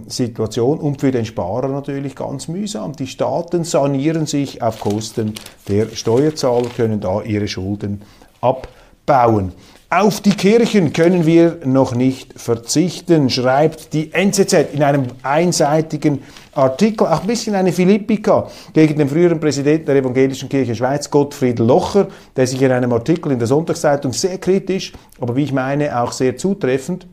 Situation 0.06 0.78
und 0.78 1.00
für 1.00 1.10
den 1.10 1.24
Sparer 1.24 1.66
natürlich 1.66 2.14
ganz 2.14 2.46
mühsam. 2.46 2.92
Die 2.92 3.08
Staaten 3.08 3.64
sanieren 3.64 4.26
sich 4.26 4.62
auf 4.62 4.78
Kosten 4.78 5.34
der 5.66 5.88
Steuerzahler, 5.94 6.68
können 6.76 7.00
da 7.00 7.22
ihre 7.22 7.48
Schulden 7.48 8.02
abbauen. 8.40 9.52
Auf 9.90 10.20
die 10.20 10.34
Kirchen 10.34 10.92
können 10.92 11.24
wir 11.24 11.60
noch 11.64 11.94
nicht 11.94 12.38
verzichten, 12.38 13.30
schreibt 13.30 13.94
die 13.94 14.12
NZZ 14.12 14.74
in 14.74 14.82
einem 14.82 15.06
einseitigen 15.22 16.22
Artikel, 16.52 17.06
auch 17.06 17.22
ein 17.22 17.26
bisschen 17.26 17.54
eine 17.54 17.72
Philippika 17.72 18.48
gegen 18.74 18.98
den 18.98 19.08
früheren 19.08 19.40
Präsidenten 19.40 19.86
der 19.86 19.96
Evangelischen 19.96 20.50
Kirche 20.50 20.74
Schweiz, 20.74 21.10
Gottfried 21.10 21.58
Locher, 21.58 22.08
der 22.36 22.46
sich 22.46 22.60
in 22.60 22.70
einem 22.70 22.92
Artikel 22.92 23.32
in 23.32 23.38
der 23.38 23.48
Sonntagszeitung 23.48 24.12
sehr 24.12 24.36
kritisch, 24.36 24.92
aber 25.18 25.34
wie 25.34 25.44
ich 25.44 25.52
meine 25.52 25.98
auch 25.98 26.12
sehr 26.12 26.36
zutreffend 26.36 27.06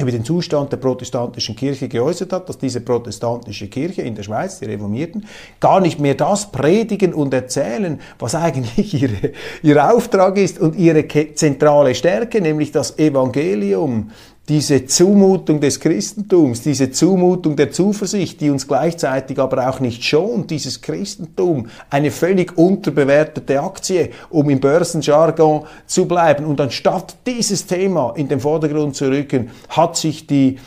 über 0.00 0.12
den 0.12 0.24
Zustand 0.24 0.70
der 0.70 0.76
protestantischen 0.76 1.56
Kirche 1.56 1.88
geäußert 1.88 2.32
hat, 2.32 2.48
dass 2.48 2.56
diese 2.56 2.80
protestantische 2.80 3.66
Kirche 3.66 4.02
in 4.02 4.14
der 4.14 4.22
Schweiz, 4.22 4.60
die 4.60 4.66
Reformierten, 4.66 5.26
gar 5.58 5.80
nicht 5.80 5.98
mehr 5.98 6.14
das 6.14 6.52
predigen 6.52 7.12
und 7.12 7.34
erzählen, 7.34 8.00
was 8.18 8.36
eigentlich 8.36 8.94
ihre, 9.02 9.32
ihr 9.62 9.92
Auftrag 9.92 10.36
ist 10.36 10.60
und 10.60 10.76
ihre 10.76 11.08
zentrale 11.34 11.96
Stärke, 11.96 12.40
nämlich 12.40 12.70
das 12.70 12.96
Evangelium, 12.98 14.12
diese 14.48 14.86
Zumutung 14.86 15.60
des 15.60 15.78
Christentums, 15.78 16.62
diese 16.62 16.90
Zumutung 16.90 17.54
der 17.54 17.70
Zuversicht, 17.70 18.40
die 18.40 18.48
uns 18.48 18.66
gleichzeitig 18.66 19.38
aber 19.38 19.68
auch 19.68 19.80
nicht 19.80 20.02
schont, 20.02 20.50
dieses 20.50 20.80
Christentum, 20.80 21.68
eine 21.90 22.10
völlig 22.10 22.56
unterbewertete 22.56 23.60
Aktie, 23.60 24.10
um 24.30 24.48
im 24.48 24.58
Börsenjargon 24.58 25.64
zu 25.86 26.06
bleiben. 26.06 26.46
Und 26.46 26.60
anstatt 26.60 27.16
dieses 27.26 27.66
Thema 27.66 28.14
in 28.16 28.28
den 28.28 28.40
Vordergrund 28.40 28.96
zu 28.96 29.08
rücken, 29.10 29.50
hat 29.68 29.96
sich 29.98 30.26
die 30.26 30.58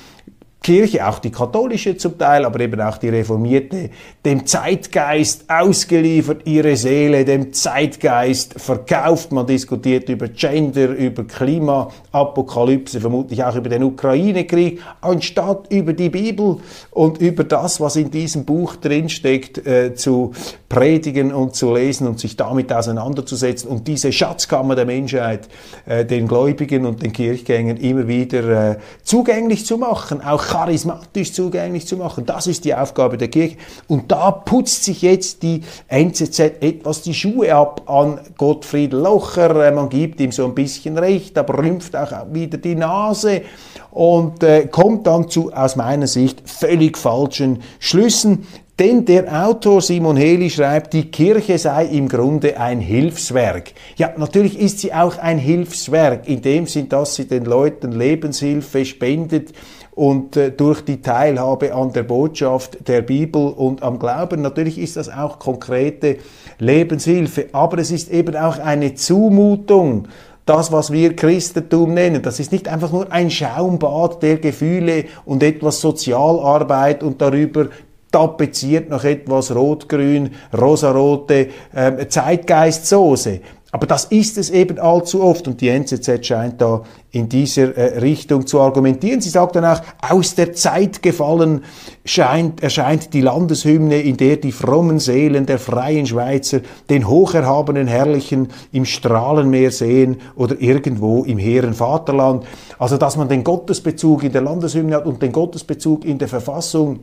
Kirche, 0.63 1.07
auch 1.07 1.17
die 1.17 1.31
katholische 1.31 1.97
zum 1.97 2.19
Teil, 2.19 2.45
aber 2.45 2.59
eben 2.59 2.79
auch 2.81 2.99
die 2.99 3.09
reformierte, 3.09 3.89
dem 4.23 4.45
Zeitgeist 4.45 5.45
ausgeliefert, 5.49 6.43
ihre 6.45 6.75
Seele 6.75 7.25
dem 7.25 7.51
Zeitgeist 7.51 8.61
verkauft. 8.61 9.31
Man 9.31 9.47
diskutiert 9.47 10.07
über 10.09 10.27
Gender, 10.27 10.89
über 10.89 11.23
Klimaapokalypse, 11.23 13.01
vermutlich 13.01 13.43
auch 13.43 13.55
über 13.55 13.69
den 13.69 13.81
Ukraine-Krieg, 13.81 14.81
anstatt 15.01 15.71
über 15.71 15.93
die 15.93 16.09
Bibel 16.09 16.57
und 16.91 17.17
über 17.17 17.43
das, 17.43 17.81
was 17.81 17.95
in 17.95 18.11
diesem 18.11 18.45
Buch 18.45 18.75
drinsteckt, 18.75 19.65
äh, 19.65 19.95
zu 19.95 20.31
predigen 20.69 21.33
und 21.33 21.55
zu 21.55 21.73
lesen 21.73 22.07
und 22.07 22.19
sich 22.19 22.37
damit 22.37 22.71
auseinanderzusetzen 22.71 23.67
und 23.67 23.87
diese 23.87 24.11
Schatzkammer 24.11 24.75
der 24.75 24.85
Menschheit 24.85 25.49
äh, 25.87 26.05
den 26.05 26.27
Gläubigen 26.27 26.85
und 26.85 27.01
den 27.01 27.11
Kirchgängern 27.11 27.77
immer 27.77 28.07
wieder 28.07 28.71
äh, 28.73 28.77
zugänglich 29.03 29.65
zu 29.65 29.79
machen, 29.79 30.21
auch 30.21 30.50
charismatisch 30.51 31.31
zugänglich 31.31 31.87
zu 31.87 31.95
machen. 31.95 32.25
Das 32.25 32.45
ist 32.45 32.65
die 32.65 32.75
Aufgabe 32.75 33.17
der 33.17 33.29
Kirche. 33.29 33.55
Und 33.87 34.11
da 34.11 34.31
putzt 34.31 34.83
sich 34.83 35.01
jetzt 35.01 35.43
die 35.43 35.61
NZZ 35.87 36.39
etwas 36.39 37.01
die 37.03 37.13
Schuhe 37.13 37.55
ab 37.55 37.89
an 37.89 38.19
Gottfried 38.37 38.91
Locher. 38.91 39.67
Äh, 39.67 39.71
man 39.71 39.87
gibt 39.87 40.19
ihm 40.19 40.33
so 40.33 40.43
ein 40.43 40.53
bisschen 40.53 40.97
recht, 40.97 41.37
aber 41.37 41.57
rümpft 41.57 41.95
auch 41.95 42.11
wieder 42.33 42.57
die 42.57 42.75
Nase 42.75 43.43
und 43.91 44.43
äh, 44.43 44.67
kommt 44.67 45.07
dann 45.07 45.29
zu, 45.29 45.53
aus 45.53 45.77
meiner 45.77 46.07
Sicht, 46.07 46.41
völlig 46.49 46.97
falschen 46.97 47.59
Schlüssen. 47.79 48.45
Denn 48.77 49.05
der 49.05 49.45
Autor 49.45 49.81
Simon 49.81 50.17
Heli 50.17 50.49
schreibt, 50.49 50.93
die 50.93 51.11
Kirche 51.11 51.57
sei 51.59 51.85
im 51.85 52.09
Grunde 52.09 52.59
ein 52.59 52.79
Hilfswerk. 52.79 53.73
Ja, 53.95 54.11
natürlich 54.17 54.59
ist 54.59 54.79
sie 54.79 54.91
auch 54.91 55.17
ein 55.17 55.37
Hilfswerk, 55.37 56.27
in 56.27 56.41
dem 56.41 56.65
Sinn, 56.65 56.89
dass 56.89 57.15
sie 57.15 57.27
den 57.27 57.45
Leuten 57.45 57.91
Lebenshilfe 57.91 58.83
spendet, 58.83 59.53
und 59.91 60.37
äh, 60.37 60.51
durch 60.51 60.81
die 60.81 61.01
Teilhabe 61.01 61.73
an 61.73 61.93
der 61.93 62.03
Botschaft 62.03 62.87
der 62.87 63.01
Bibel 63.01 63.49
und 63.49 63.83
am 63.83 63.99
Glauben. 63.99 64.41
Natürlich 64.41 64.77
ist 64.77 64.97
das 64.97 65.09
auch 65.09 65.39
konkrete 65.39 66.17
Lebenshilfe, 66.59 67.47
aber 67.51 67.79
es 67.79 67.91
ist 67.91 68.09
eben 68.11 68.35
auch 68.35 68.59
eine 68.59 68.95
Zumutung 68.95 70.07
das, 70.45 70.71
was 70.71 70.91
wir 70.91 71.15
Christentum 71.15 71.93
nennen. 71.93 72.21
Das 72.21 72.39
ist 72.39 72.51
nicht 72.51 72.67
einfach 72.67 72.91
nur 72.91 73.11
ein 73.11 73.29
Schaumbad 73.29 74.23
der 74.23 74.37
Gefühle 74.37 75.05
und 75.23 75.43
etwas 75.43 75.81
Sozialarbeit 75.81 77.03
und 77.03 77.21
darüber 77.21 77.67
tapeziert 78.11 78.89
noch 78.89 79.03
etwas 79.03 79.55
rot-grün, 79.55 80.31
rosarote 80.57 81.49
äh, 81.73 82.07
Zeitgeistsoße. 82.07 83.39
Aber 83.73 83.87
das 83.87 84.05
ist 84.05 84.37
es 84.37 84.49
eben 84.49 84.79
allzu 84.79 85.23
oft 85.23 85.47
und 85.47 85.61
die 85.61 85.69
NZZ 85.69 86.25
scheint 86.25 86.59
da 86.59 86.83
in 87.11 87.29
dieser 87.29 87.75
äh, 87.77 87.99
Richtung 87.99 88.45
zu 88.45 88.59
argumentieren. 88.59 89.21
Sie 89.21 89.29
sagt 89.29 89.55
dann 89.55 89.63
auch, 89.63 89.81
aus 90.01 90.35
der 90.35 90.51
Zeit 90.53 91.01
gefallen 91.01 91.63
scheint, 92.03 92.61
erscheint 92.61 93.13
die 93.13 93.21
Landeshymne, 93.21 94.01
in 94.01 94.17
der 94.17 94.35
die 94.37 94.51
frommen 94.51 94.99
Seelen 94.99 95.45
der 95.45 95.57
freien 95.57 96.05
Schweizer 96.05 96.59
den 96.89 97.07
hocherhabenen 97.07 97.87
Herrlichen 97.87 98.49
im 98.73 98.83
Strahlenmeer 98.83 99.71
sehen 99.71 100.17
oder 100.35 100.59
irgendwo 100.59 101.23
im 101.23 101.37
hehren 101.37 101.73
Vaterland. 101.73 102.45
Also, 102.77 102.97
dass 102.97 103.15
man 103.15 103.29
den 103.29 103.45
Gottesbezug 103.45 104.23
in 104.23 104.33
der 104.33 104.41
Landeshymne 104.41 104.97
hat 104.97 105.05
und 105.05 105.21
den 105.21 105.31
Gottesbezug 105.31 106.03
in 106.03 106.17
der 106.17 106.27
Verfassung, 106.27 106.99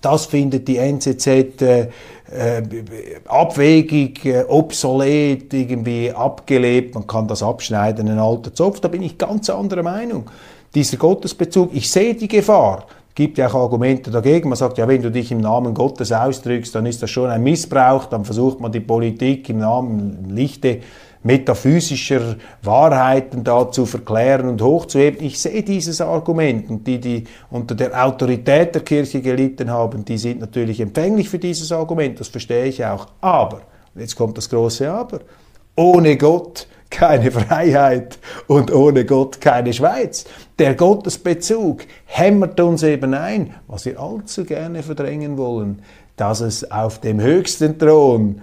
das 0.00 0.26
findet 0.26 0.66
die 0.68 0.78
NZZ 0.78 1.26
äh, 1.26 1.80
äh, 1.82 1.88
abwegig, 3.26 4.24
äh, 4.24 4.44
obsolet, 4.48 5.52
irgendwie 5.52 6.12
abgelebt. 6.12 6.94
Man 6.94 7.06
kann 7.06 7.28
das 7.28 7.42
abschneiden, 7.42 8.08
ein 8.08 8.18
alter 8.18 8.54
Zopf. 8.54 8.80
Da 8.80 8.88
bin 8.88 9.02
ich 9.02 9.18
ganz 9.18 9.50
anderer 9.50 9.82
Meinung. 9.82 10.30
Dieser 10.74 10.96
Gottesbezug, 10.96 11.70
ich 11.74 11.90
sehe 11.90 12.14
die 12.14 12.28
Gefahr. 12.28 12.86
Gibt 13.14 13.38
ja 13.38 13.48
auch 13.48 13.54
Argumente 13.54 14.10
dagegen. 14.10 14.48
Man 14.48 14.56
sagt, 14.56 14.78
ja, 14.78 14.86
wenn 14.86 15.02
du 15.02 15.10
dich 15.10 15.32
im 15.32 15.40
Namen 15.40 15.74
Gottes 15.74 16.12
ausdrückst, 16.12 16.74
dann 16.74 16.86
ist 16.86 17.02
das 17.02 17.10
schon 17.10 17.28
ein 17.28 17.42
Missbrauch. 17.42 18.06
Dann 18.06 18.24
versucht 18.24 18.60
man 18.60 18.70
die 18.70 18.80
Politik 18.80 19.48
im 19.48 19.58
Namen 19.58 20.30
Lichte 20.30 20.78
metaphysischer 21.22 22.36
Wahrheiten 22.62 23.44
da 23.44 23.70
zu 23.70 23.84
verklären 23.84 24.48
und 24.48 24.62
hochzuheben. 24.62 25.24
Ich 25.24 25.38
sehe 25.38 25.62
dieses 25.62 26.00
Argument 26.00 26.70
und 26.70 26.86
die, 26.86 26.98
die 26.98 27.24
unter 27.50 27.74
der 27.74 28.04
Autorität 28.04 28.74
der 28.74 28.82
Kirche 28.82 29.20
gelitten 29.20 29.70
haben, 29.70 30.04
die 30.04 30.18
sind 30.18 30.40
natürlich 30.40 30.80
empfänglich 30.80 31.28
für 31.28 31.38
dieses 31.38 31.70
Argument, 31.72 32.18
das 32.18 32.28
verstehe 32.28 32.66
ich 32.66 32.84
auch. 32.84 33.06
Aber, 33.20 33.62
jetzt 33.94 34.16
kommt 34.16 34.38
das 34.38 34.48
große 34.48 34.90
Aber, 34.90 35.20
ohne 35.76 36.16
Gott 36.16 36.66
keine 36.90 37.30
Freiheit 37.30 38.18
und 38.48 38.72
ohne 38.72 39.04
Gott 39.04 39.40
keine 39.40 39.72
Schweiz. 39.72 40.24
Der 40.58 40.74
Gottesbezug 40.74 41.82
hämmert 42.04 42.58
uns 42.60 42.82
eben 42.82 43.14
ein, 43.14 43.54
was 43.68 43.84
wir 43.84 44.00
allzu 44.00 44.44
gerne 44.44 44.82
verdrängen 44.82 45.38
wollen, 45.38 45.82
dass 46.16 46.40
es 46.40 46.70
auf 46.70 46.98
dem 47.00 47.20
höchsten 47.20 47.78
Thron 47.78 48.42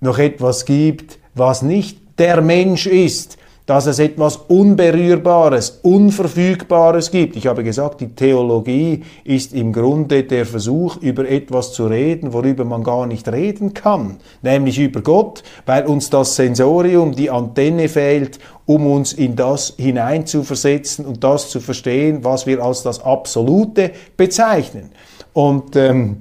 noch 0.00 0.18
etwas 0.18 0.64
gibt, 0.64 1.18
was 1.34 1.62
nicht 1.62 2.05
der 2.18 2.40
Mensch 2.40 2.86
ist, 2.86 3.38
dass 3.66 3.86
es 3.86 3.98
etwas 3.98 4.36
Unberührbares, 4.36 5.80
Unverfügbares 5.82 7.10
gibt. 7.10 7.34
Ich 7.34 7.48
habe 7.48 7.64
gesagt, 7.64 8.00
die 8.00 8.14
Theologie 8.14 9.02
ist 9.24 9.52
im 9.52 9.72
Grunde 9.72 10.22
der 10.22 10.46
Versuch, 10.46 10.96
über 10.98 11.28
etwas 11.28 11.72
zu 11.72 11.86
reden, 11.86 12.32
worüber 12.32 12.64
man 12.64 12.84
gar 12.84 13.06
nicht 13.06 13.28
reden 13.28 13.74
kann, 13.74 14.18
nämlich 14.40 14.78
über 14.78 15.02
Gott, 15.02 15.42
weil 15.66 15.84
uns 15.84 16.10
das 16.10 16.36
Sensorium, 16.36 17.16
die 17.16 17.28
Antenne 17.28 17.88
fehlt, 17.88 18.38
um 18.66 18.86
uns 18.86 19.12
in 19.12 19.34
das 19.34 19.74
hineinzuversetzen 19.76 21.04
und 21.04 21.24
das 21.24 21.50
zu 21.50 21.58
verstehen, 21.58 22.20
was 22.22 22.46
wir 22.46 22.62
als 22.62 22.84
das 22.84 23.02
Absolute 23.02 23.90
bezeichnen. 24.16 24.90
Und 25.32 25.74
ähm, 25.74 26.18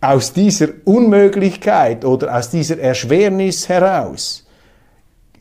aus 0.00 0.32
dieser 0.32 0.68
Unmöglichkeit 0.84 2.04
oder 2.04 2.36
aus 2.36 2.50
dieser 2.50 2.80
Erschwernis 2.80 3.68
heraus, 3.68 4.41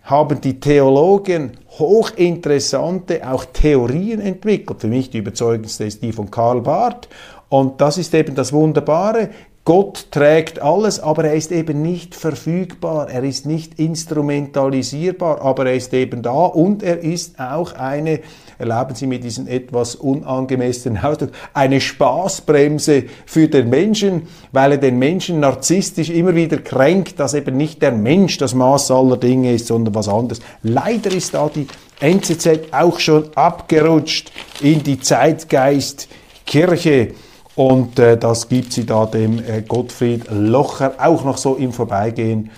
haben 0.04 0.42
die 0.42 0.60
Theologen 0.60 1.58
hochinteressante 1.70 3.30
auch 3.30 3.46
Theorien 3.46 4.20
entwickelt. 4.20 4.82
Für 4.82 4.88
mich 4.88 5.10
die 5.10 5.20
überzeugendste 5.20 5.86
ist 5.86 6.02
die 6.02 6.12
von 6.12 6.32
Karl 6.32 6.62
Barth. 6.62 7.08
Und 7.50 7.82
das 7.82 7.98
ist 7.98 8.14
eben 8.14 8.36
das 8.36 8.54
Wunderbare. 8.54 9.30
Gott 9.64 10.08
trägt 10.10 10.60
alles, 10.60 11.00
aber 11.00 11.26
er 11.26 11.36
ist 11.36 11.52
eben 11.52 11.84
nicht 11.84 12.16
verfügbar, 12.16 13.12
er 13.12 13.24
ist 13.24 13.46
nicht 13.46 13.78
instrumentalisierbar, 13.78 15.42
aber 15.42 15.68
er 15.68 15.76
ist 15.76 15.94
eben 15.94 16.24
da 16.24 16.32
und 16.32 16.82
er 16.82 17.00
ist 17.00 17.40
auch 17.40 17.74
eine, 17.74 18.22
erlauben 18.62 18.96
Sie 18.96 19.08
mir 19.08 19.20
diesen 19.20 19.48
etwas 19.48 19.96
unangemessenen 19.96 21.04
Ausdruck, 21.04 21.32
eine 21.54 21.82
Spaßbremse 21.82 23.04
für 23.26 23.50
den 23.50 23.70
Menschen, 23.70 24.28
weil 24.54 24.72
er 24.72 24.78
den 24.78 24.98
Menschen 24.98 25.42
narzisstisch 25.42 26.10
immer 26.10 26.36
wieder 26.36 26.58
kränkt, 26.58 27.20
dass 27.20 27.34
eben 27.34 27.58
nicht 27.58 27.82
der 27.82 27.92
Mensch 27.92 28.38
das 28.38 28.54
Maß 28.54 28.92
aller 28.92 29.18
Dinge 29.18 29.54
ist, 29.54 29.68
sondern 29.68 29.94
was 29.94 30.08
anderes. 30.08 30.42
Leider 30.64 31.12
ist 31.12 31.34
da 31.34 31.50
die 31.54 31.68
NZZ 32.00 32.72
auch 32.72 32.98
schon 33.00 33.26
abgerutscht 33.36 34.32
in 34.62 34.82
die 34.84 35.00
Zeitgeistkirche. 35.00 37.14
Und 37.56 38.00
äh, 38.00 38.18
das 38.18 38.48
gibt 38.48 38.74
sie 38.74 38.86
da 38.86 39.06
dem 39.06 39.40
äh, 39.40 39.62
Gottfried 39.68 40.26
Locher 40.32 40.94
auch 40.98 41.26
noch 41.26 41.38
so 41.38 41.56
im 41.56 41.74
Vorbeigehen 41.74 42.50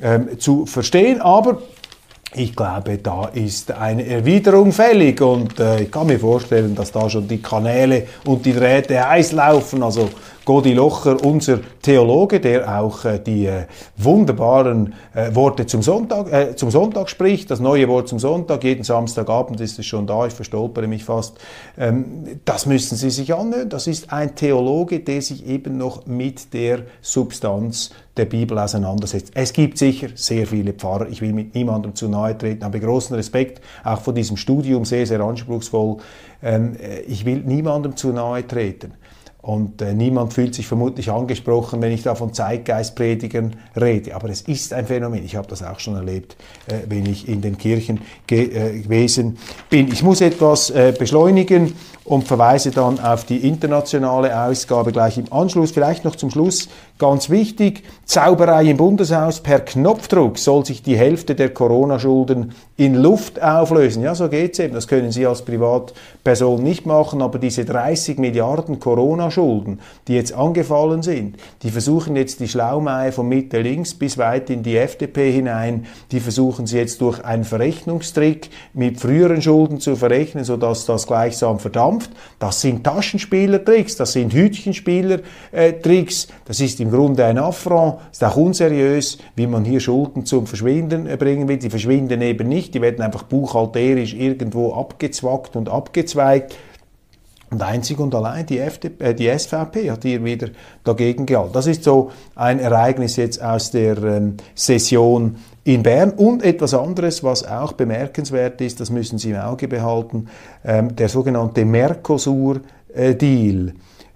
ähm, 0.00 0.38
zu 0.38 0.66
verstehen. 0.66 1.20
Aber 1.20 1.58
ich 2.34 2.56
glaube, 2.56 2.98
da 2.98 3.26
ist 3.32 3.72
eine 3.72 4.06
Erwiderung 4.06 4.72
fällig 4.72 5.20
und 5.20 5.60
äh, 5.60 5.82
ich 5.82 5.90
kann 5.90 6.06
mir 6.06 6.18
vorstellen, 6.18 6.74
dass 6.74 6.92
da 6.92 7.08
schon 7.10 7.28
die 7.28 7.42
Kanäle 7.42 8.06
und 8.24 8.46
die 8.46 8.52
Drähte 8.52 9.06
heiß 9.06 9.32
laufen. 9.32 9.82
Also 9.82 10.08
Godi 10.44 10.74
Locher, 10.74 11.24
unser 11.24 11.60
Theologe, 11.82 12.40
der 12.40 12.80
auch 12.80 13.04
äh, 13.04 13.20
die 13.20 13.46
äh, 13.46 13.66
wunderbaren 13.96 14.94
äh, 15.14 15.32
Worte 15.34 15.66
zum 15.66 15.82
Sonntag, 15.82 16.32
äh, 16.32 16.56
zum 16.56 16.70
Sonntag 16.70 17.08
spricht, 17.08 17.50
das 17.50 17.60
neue 17.60 17.88
Wort 17.88 18.08
zum 18.08 18.18
Sonntag, 18.18 18.64
jeden 18.64 18.82
Samstagabend 18.82 19.60
ist 19.60 19.78
es 19.78 19.86
schon 19.86 20.06
da, 20.06 20.26
ich 20.26 20.32
verstolpere 20.32 20.88
mich 20.88 21.04
fast. 21.04 21.38
Ähm, 21.78 22.40
das 22.44 22.66
müssen 22.66 22.96
Sie 22.96 23.10
sich 23.10 23.32
anhören. 23.34 23.68
Das 23.68 23.86
ist 23.86 24.12
ein 24.12 24.34
Theologe, 24.34 25.00
der 25.00 25.22
sich 25.22 25.46
eben 25.46 25.78
noch 25.78 26.06
mit 26.06 26.52
der 26.52 26.80
Substanz 27.00 27.90
der 28.16 28.24
Bibel 28.26 28.58
auseinandersetzt. 28.58 29.32
Es 29.34 29.52
gibt 29.52 29.78
sicher 29.78 30.08
sehr 30.14 30.46
viele 30.46 30.72
Pfarrer, 30.72 31.08
ich 31.08 31.22
will 31.22 31.32
mit 31.32 31.54
niemandem 31.54 31.94
zu 31.94 32.08
nahe 32.08 32.36
treten, 32.36 32.64
habe 32.64 32.80
großen 32.80 33.16
Respekt 33.16 33.62
auch 33.84 34.00
vor 34.00 34.12
diesem 34.12 34.36
Studium, 34.36 34.84
sehr, 34.84 35.06
sehr 35.06 35.20
anspruchsvoll. 35.20 35.98
Ähm, 36.42 36.76
äh, 36.76 37.00
ich 37.02 37.24
will 37.24 37.38
niemandem 37.38 37.96
zu 37.96 38.08
nahe 38.08 38.46
treten. 38.46 38.94
Und 39.42 39.82
äh, 39.82 39.92
niemand 39.92 40.32
fühlt 40.32 40.54
sich 40.54 40.68
vermutlich 40.68 41.10
angesprochen, 41.10 41.82
wenn 41.82 41.90
ich 41.90 42.04
da 42.04 42.14
von 42.14 42.32
Zeitgeistpredigen 42.32 43.56
rede. 43.78 44.14
Aber 44.14 44.30
es 44.30 44.42
ist 44.42 44.72
ein 44.72 44.86
Phänomen. 44.86 45.24
Ich 45.24 45.34
habe 45.34 45.48
das 45.48 45.64
auch 45.64 45.80
schon 45.80 45.96
erlebt, 45.96 46.36
äh, 46.68 46.74
wenn 46.88 47.06
ich 47.06 47.28
in 47.28 47.40
den 47.40 47.58
Kirchen 47.58 48.00
ge 48.28 48.44
äh, 48.44 48.80
gewesen 48.80 49.38
bin. 49.68 49.88
Ich 49.88 50.04
muss 50.04 50.20
etwas 50.20 50.70
äh, 50.70 50.94
beschleunigen 50.96 51.74
und 52.04 52.26
verweise 52.26 52.70
dann 52.70 52.98
auf 52.98 53.24
die 53.24 53.46
internationale 53.46 54.44
Ausgabe 54.44 54.92
gleich 54.92 55.18
im 55.18 55.32
Anschluss. 55.32 55.70
Vielleicht 55.70 56.04
noch 56.04 56.16
zum 56.16 56.30
Schluss 56.30 56.68
ganz 56.98 57.30
wichtig, 57.30 57.84
Zauberei 58.04 58.64
im 58.66 58.76
Bundeshaus, 58.76 59.40
per 59.40 59.60
Knopfdruck 59.60 60.36
soll 60.36 60.66
sich 60.66 60.82
die 60.82 60.96
Hälfte 60.98 61.34
der 61.34 61.48
Corona-Schulden 61.48 62.52
in 62.76 62.94
Luft 62.94 63.40
auflösen. 63.40 64.02
Ja, 64.02 64.14
so 64.14 64.28
geht's 64.28 64.58
eben. 64.58 64.74
Das 64.74 64.86
können 64.86 65.12
Sie 65.12 65.24
als 65.24 65.42
Privatperson 65.42 66.62
nicht 66.62 66.84
machen, 66.84 67.22
aber 67.22 67.38
diese 67.38 67.64
30 67.64 68.18
Milliarden 68.18 68.80
Corona-Schulden, 68.80 69.80
die 70.08 70.14
jetzt 70.14 70.34
angefallen 70.34 71.02
sind, 71.02 71.36
die 71.62 71.70
versuchen 71.70 72.16
jetzt 72.16 72.40
die 72.40 72.48
Schlaumeier 72.48 73.12
von 73.12 73.28
Mitte 73.28 73.62
links 73.62 73.94
bis 73.94 74.18
weit 74.18 74.50
in 74.50 74.62
die 74.62 74.76
FDP 74.76 75.32
hinein, 75.32 75.86
die 76.10 76.20
versuchen 76.20 76.66
sie 76.66 76.76
jetzt 76.76 77.00
durch 77.00 77.24
einen 77.24 77.44
Verrechnungstrick 77.44 78.50
mit 78.74 79.00
früheren 79.00 79.40
Schulden 79.40 79.80
zu 79.80 79.96
verrechnen, 79.96 80.44
sodass 80.44 80.84
das 80.84 81.06
gleichsam 81.06 81.60
verdampft. 81.92 82.10
Das 82.38 82.60
sind 82.60 82.84
Taschenspielertricks, 82.84 83.96
das 83.96 84.12
sind 84.12 84.32
Hütchenspielertricks, 84.32 86.28
das 86.44 86.60
ist 86.60 86.80
im 86.80 86.90
Grunde 86.90 87.24
ein 87.24 87.38
Affront, 87.38 87.98
ist 88.10 88.24
auch 88.24 88.36
unseriös, 88.36 89.18
wie 89.36 89.46
man 89.46 89.64
hier 89.64 89.80
Schulden 89.80 90.26
zum 90.26 90.46
Verschwinden 90.46 91.04
bringen 91.18 91.48
will. 91.48 91.58
Die 91.58 91.70
verschwinden 91.70 92.20
eben 92.22 92.48
nicht, 92.48 92.74
die 92.74 92.80
werden 92.80 93.02
einfach 93.02 93.22
buchhalterisch 93.24 94.14
irgendwo 94.14 94.74
abgezwackt 94.74 95.56
und 95.56 95.68
abgezweigt. 95.68 96.56
Und 97.50 97.62
einzig 97.62 97.98
und 98.00 98.14
allein 98.14 98.46
die, 98.46 98.58
FDP, 98.58 99.04
äh, 99.04 99.14
die 99.14 99.28
SVP 99.28 99.90
hat 99.90 100.04
hier 100.04 100.24
wieder 100.24 100.48
dagegen 100.84 101.26
gehalten. 101.26 101.52
Das 101.52 101.66
ist 101.66 101.84
so 101.84 102.10
ein 102.34 102.58
Ereignis 102.58 103.16
jetzt 103.16 103.42
aus 103.42 103.70
der 103.70 104.02
ähm, 104.02 104.38
Session 104.54 105.36
in 105.64 105.82
Bern. 105.82 106.10
Und 106.10 106.42
etwas 106.42 106.74
anderes, 106.74 107.24
was 107.24 107.46
auch 107.46 107.72
bemerkenswert 107.72 108.60
ist, 108.60 108.80
das 108.80 108.90
müssen 108.90 109.18
Sie 109.18 109.30
im 109.30 109.36
Auge 109.36 109.68
behalten, 109.68 110.26
ähm, 110.64 110.94
der 110.96 111.08
sogenannte 111.08 111.64
Mercosur-Deal. 111.64 113.72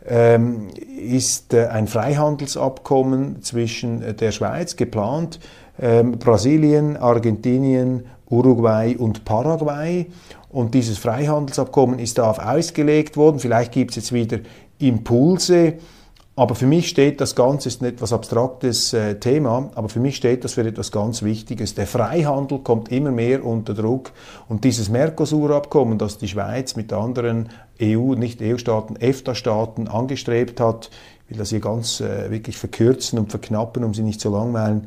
Ähm, 0.08 0.68
ist 0.96 1.52
äh, 1.52 1.66
ein 1.66 1.88
Freihandelsabkommen 1.88 3.42
zwischen 3.42 4.02
äh, 4.02 4.14
der 4.14 4.30
Schweiz 4.30 4.76
geplant, 4.76 5.40
ähm, 5.80 6.12
Brasilien, 6.12 6.96
Argentinien, 6.96 8.06
Uruguay 8.30 8.94
und 8.96 9.24
Paraguay. 9.24 10.06
Und 10.48 10.74
dieses 10.74 10.98
Freihandelsabkommen 10.98 11.98
ist 11.98 12.18
darauf 12.18 12.38
ausgelegt 12.38 13.16
worden. 13.16 13.40
Vielleicht 13.40 13.72
gibt 13.72 13.90
es 13.90 13.96
jetzt 13.96 14.12
wieder 14.12 14.38
Impulse 14.78 15.74
aber 16.38 16.54
für 16.54 16.66
mich 16.66 16.88
steht 16.88 17.22
das 17.22 17.34
Ganze, 17.34 17.68
ist 17.68 17.80
ein 17.80 17.86
etwas 17.86 18.12
abstraktes 18.12 18.92
äh, 18.92 19.18
Thema, 19.18 19.70
aber 19.74 19.88
für 19.88 20.00
mich 20.00 20.16
steht 20.16 20.44
das 20.44 20.52
für 20.52 20.66
etwas 20.66 20.92
ganz 20.92 21.22
Wichtiges. 21.22 21.74
Der 21.74 21.86
Freihandel 21.86 22.58
kommt 22.58 22.92
immer 22.92 23.10
mehr 23.10 23.42
unter 23.42 23.72
Druck 23.72 24.12
und 24.46 24.64
dieses 24.64 24.90
Mercosur-Abkommen, 24.90 25.96
das 25.96 26.18
die 26.18 26.28
Schweiz 26.28 26.76
mit 26.76 26.92
anderen 26.92 27.48
EU, 27.80 28.14
nicht 28.14 28.42
EU-Staaten, 28.42 28.96
EFTA-Staaten 28.96 29.88
angestrebt 29.88 30.60
hat, 30.60 30.90
ich 31.24 31.30
will 31.30 31.38
das 31.38 31.48
hier 31.48 31.60
ganz 31.60 32.00
äh, 32.00 32.30
wirklich 32.30 32.58
verkürzen 32.58 33.18
und 33.18 33.30
verknappen, 33.30 33.82
um 33.82 33.94
sie 33.94 34.02
nicht 34.02 34.20
zu 34.20 34.30
langweilen, 34.30 34.86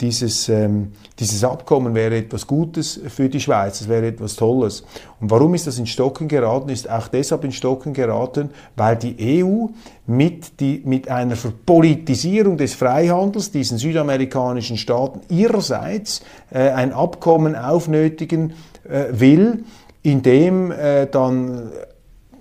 dieses, 0.00 0.48
ähm, 0.48 0.92
dieses 1.18 1.44
Abkommen 1.44 1.94
wäre 1.94 2.16
etwas 2.16 2.46
Gutes 2.46 3.00
für 3.08 3.28
die 3.28 3.40
Schweiz, 3.40 3.80
es 3.80 3.88
wäre 3.88 4.06
etwas 4.06 4.34
Tolles. 4.34 4.84
Und 5.20 5.30
warum 5.30 5.54
ist 5.54 5.66
das 5.66 5.78
in 5.78 5.86
Stocken 5.86 6.26
geraten? 6.26 6.68
Ist 6.68 6.90
auch 6.90 7.08
deshalb 7.08 7.44
in 7.44 7.52
Stocken 7.52 7.92
geraten, 7.92 8.50
weil 8.76 8.96
die 8.96 9.44
EU 9.44 9.66
mit, 10.06 10.60
die, 10.60 10.82
mit 10.84 11.08
einer 11.08 11.36
Verpolitisierung 11.36 12.56
des 12.56 12.74
Freihandels 12.74 13.52
diesen 13.52 13.78
südamerikanischen 13.78 14.76
Staaten 14.76 15.20
ihrerseits 15.28 16.22
äh, 16.50 16.70
ein 16.70 16.92
Abkommen 16.92 17.54
aufnötigen 17.54 18.54
äh, 18.88 19.04
will, 19.12 19.64
in 20.02 20.22
dem 20.22 20.72
äh, 20.72 21.06
dann 21.06 21.70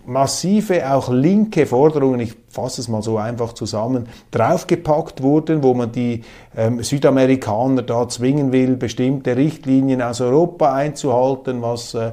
massive, 0.06 0.92
auch 0.92 1.10
linke 1.10 1.66
Forderungen, 1.66 2.20
ich 2.20 2.43
fasse 2.54 2.82
es 2.82 2.88
mal 2.88 3.02
so 3.02 3.18
einfach 3.18 3.54
zusammen, 3.54 4.08
draufgepackt 4.32 5.24
wurden, 5.24 5.64
wo 5.64 5.74
man 5.74 5.92
die 5.92 6.22
ähm, 6.56 6.84
Südamerikaner 6.84 7.82
da 7.82 8.08
zwingen 8.08 8.52
will, 8.52 8.76
bestimmte 8.76 9.36
Richtlinien 9.36 10.02
aus 10.04 10.22
Europa 10.22 10.72
einzuhalten, 10.72 11.64
was 11.64 11.96
äh, 11.96 12.12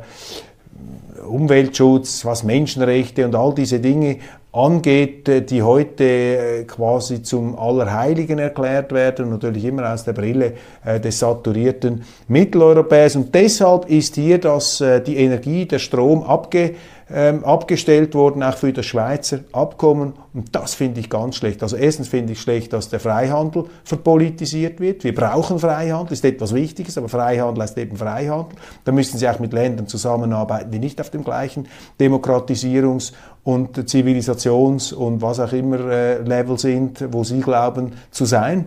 Umweltschutz, 1.28 2.24
was 2.24 2.43
Menschenrechte 2.43 3.26
und 3.26 3.34
all 3.34 3.55
diese 3.55 3.80
Dinge 3.80 4.16
angeht, 4.53 5.28
äh, 5.28 5.43
die 5.43 5.62
heute 5.62 6.05
äh, 6.05 6.64
quasi 6.64 7.22
zum 7.22 7.57
Allerheiligen 7.57 8.38
erklärt 8.38 8.93
werden, 8.93 9.30
natürlich 9.30 9.64
immer 9.64 9.93
aus 9.93 10.05
der 10.05 10.12
Brille 10.12 10.55
äh, 10.84 10.99
des 10.99 11.18
saturierten 11.18 12.03
Mitteleuropäers. 12.28 13.16
Und 13.16 13.34
deshalb 13.34 13.88
ist 13.88 14.16
hier 14.16 14.38
das, 14.38 14.82
die 15.07 15.16
Energie, 15.16 15.66
der 15.66 15.78
Strom 15.78 16.22
abge 16.22 16.74
ähm, 17.12 17.44
abgestellt 17.44 18.14
worden, 18.14 18.42
auch 18.42 18.56
für 18.56 18.72
das 18.72 18.86
Schweizer 18.86 19.40
Abkommen. 19.52 20.14
Und 20.32 20.54
das 20.54 20.74
finde 20.74 21.00
ich 21.00 21.11
ganz 21.11 21.36
schlecht. 21.36 21.62
Also 21.62 21.76
erstens 21.76 22.08
finde 22.08 22.32
ich 22.32 22.40
schlecht, 22.40 22.72
dass 22.72 22.88
der 22.88 23.00
Freihandel 23.00 23.64
verpolitisiert 23.84 24.80
wird. 24.80 25.02
Wir 25.04 25.14
brauchen 25.14 25.58
Freihandel, 25.58 26.12
ist 26.12 26.24
etwas 26.24 26.54
Wichtiges, 26.54 26.96
aber 26.98 27.08
Freihandel 27.08 27.62
heißt 27.62 27.78
eben 27.78 27.96
Freihandel. 27.96 28.56
Da 28.84 28.92
müssen 28.92 29.18
Sie 29.18 29.28
auch 29.28 29.38
mit 29.38 29.52
Ländern 29.52 29.86
zusammenarbeiten, 29.86 30.70
die 30.70 30.78
nicht 30.78 31.00
auf 31.00 31.11
dem 31.11 31.24
gleichen 31.24 31.66
Demokratisierungs- 31.98 33.12
und 33.42 33.76
Zivilisations- 33.88 34.94
und 34.94 35.22
was 35.22 35.40
auch 35.40 35.52
immer 35.52 35.80
äh, 35.90 36.18
Level 36.22 36.58
sind, 36.58 37.12
wo 37.12 37.24
Sie 37.24 37.40
glauben 37.40 37.92
zu 38.11 38.24
sein. 38.24 38.66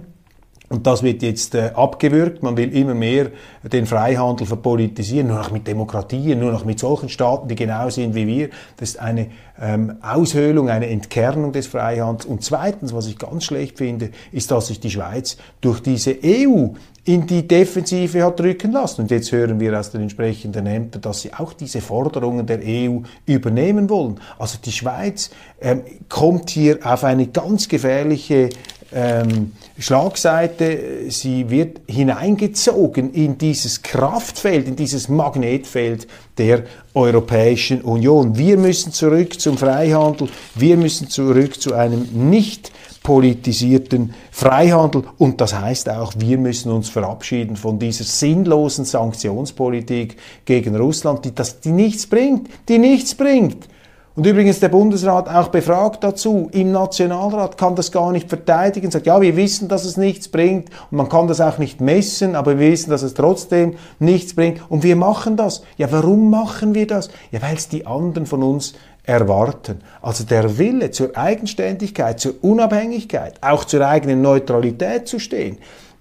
Und 0.73 0.87
das 0.87 1.03
wird 1.03 1.21
jetzt 1.21 1.53
äh, 1.53 1.69
abgewürgt. 1.75 2.41
Man 2.41 2.57
will 2.57 2.75
immer 2.75 2.95
mehr 2.95 3.27
den 3.61 3.85
Freihandel 3.85 4.47
verpolitisieren, 4.47 5.27
nur 5.27 5.37
noch 5.37 5.51
mit 5.51 5.67
Demokratien, 5.67 6.39
nur 6.39 6.51
noch 6.51 6.65
mit 6.65 6.79
solchen 6.79 7.09
Staaten, 7.09 7.47
die 7.47 7.53
genau 7.53 7.91
sind 7.91 8.15
wie 8.15 8.25
wir. 8.25 8.49
Das 8.77 8.89
ist 8.89 8.99
eine 8.99 9.27
ähm, 9.61 9.97
Aushöhlung, 10.01 10.69
eine 10.69 10.87
Entkernung 10.87 11.51
des 11.51 11.67
Freihandels. 11.67 12.25
Und 12.25 12.43
zweitens, 12.43 12.91
was 12.91 13.05
ich 13.05 13.19
ganz 13.19 13.43
schlecht 13.43 13.77
finde, 13.77 14.09
ist, 14.31 14.49
dass 14.49 14.65
sich 14.65 14.79
die 14.79 14.89
Schweiz 14.89 15.37
durch 15.61 15.79
diese 15.79 16.17
EU 16.25 16.69
in 17.05 17.27
die 17.27 17.47
Defensive 17.47 18.23
hat 18.23 18.39
drücken 18.39 18.71
lassen. 18.71 19.01
Und 19.01 19.11
jetzt 19.11 19.31
hören 19.31 19.59
wir 19.59 19.79
aus 19.79 19.91
den 19.91 20.01
entsprechenden 20.01 20.65
Ämtern, 20.65 21.03
dass 21.03 21.21
sie 21.21 21.35
auch 21.35 21.53
diese 21.53 21.81
Forderungen 21.81 22.47
der 22.47 22.61
EU 22.63 23.01
übernehmen 23.27 23.91
wollen. 23.91 24.19
Also 24.39 24.57
die 24.57 24.71
Schweiz 24.71 25.29
ähm, 25.61 25.83
kommt 26.09 26.49
hier 26.49 26.79
auf 26.83 27.03
eine 27.03 27.27
ganz 27.27 27.67
gefährliche 27.67 28.49
ähm, 28.93 29.53
Schlagseite, 29.77 31.09
sie 31.09 31.49
wird 31.49 31.81
hineingezogen 31.87 33.13
in 33.13 33.37
dieses 33.37 33.81
Kraftfeld, 33.81 34.67
in 34.67 34.75
dieses 34.75 35.09
Magnetfeld 35.09 36.07
der 36.37 36.63
Europäischen 36.93 37.81
Union. 37.81 38.37
Wir 38.37 38.57
müssen 38.57 38.91
zurück 38.91 39.39
zum 39.39 39.57
Freihandel, 39.57 40.29
wir 40.55 40.77
müssen 40.77 41.09
zurück 41.09 41.59
zu 41.61 41.73
einem 41.73 42.29
nicht 42.29 42.71
politisierten 43.03 44.13
Freihandel 44.31 45.03
und 45.17 45.41
das 45.41 45.53
heißt 45.53 45.89
auch, 45.89 46.13
wir 46.17 46.37
müssen 46.37 46.71
uns 46.71 46.89
verabschieden 46.89 47.57
von 47.57 47.77
dieser 47.77 48.05
sinnlosen 48.05 48.85
Sanktionspolitik 48.85 50.17
gegen 50.45 50.75
Russland, 50.75 51.25
die, 51.25 51.35
das, 51.35 51.59
die 51.59 51.71
nichts 51.71 52.07
bringt, 52.07 52.49
die 52.69 52.77
nichts 52.77 53.13
bringt. 53.13 53.67
Und 54.15 54.27
übrigens 54.27 54.59
der 54.59 54.69
Bundesrat 54.69 55.27
auch 55.27 55.47
befragt 55.47 56.03
dazu. 56.03 56.47
Im 56.51 56.71
Nationalrat 56.71 57.57
kann 57.57 57.75
das 57.75 57.91
gar 57.91 58.11
nicht 58.11 58.29
verteidigen. 58.29 58.91
Sagt, 58.91 59.07
ja, 59.07 59.19
wir 59.19 59.35
wissen, 59.35 59.67
dass 59.67 59.85
es 59.85 59.97
nichts 59.97 60.27
bringt 60.27 60.69
und 60.91 60.97
man 60.97 61.09
kann 61.09 61.27
das 61.27 61.41
auch 61.41 61.57
nicht 61.57 61.81
messen, 61.81 62.35
aber 62.35 62.59
wir 62.59 62.71
wissen, 62.71 62.91
dass 62.91 63.01
es 63.01 63.15
trotzdem 63.15 63.75
nichts 63.97 64.35
bringt. 64.35 64.61
Und 64.69 64.83
wir 64.83 64.95
machen 64.95 65.35
das. 65.35 65.63
Ja, 65.77 65.91
warum 65.91 66.29
machen 66.29 66.75
wir 66.75 66.85
das? 66.85 67.09
Ja, 67.31 67.41
weil 67.41 67.55
es 67.55 67.69
die 67.69 67.87
anderen 67.87 68.27
von 68.27 68.43
uns 68.43 68.75
erwarten. 69.03 69.81
Also 70.03 70.23
der 70.25 70.59
Wille 70.59 70.91
zur 70.91 71.17
Eigenständigkeit, 71.17 72.19
zur 72.19 72.35
Unabhängigkeit, 72.41 73.41
auch 73.41 73.65
zur 73.65 73.87
eigenen 73.87 74.21
Neutralität 74.21 75.07
zu 75.07 75.17
stehen, 75.17 75.57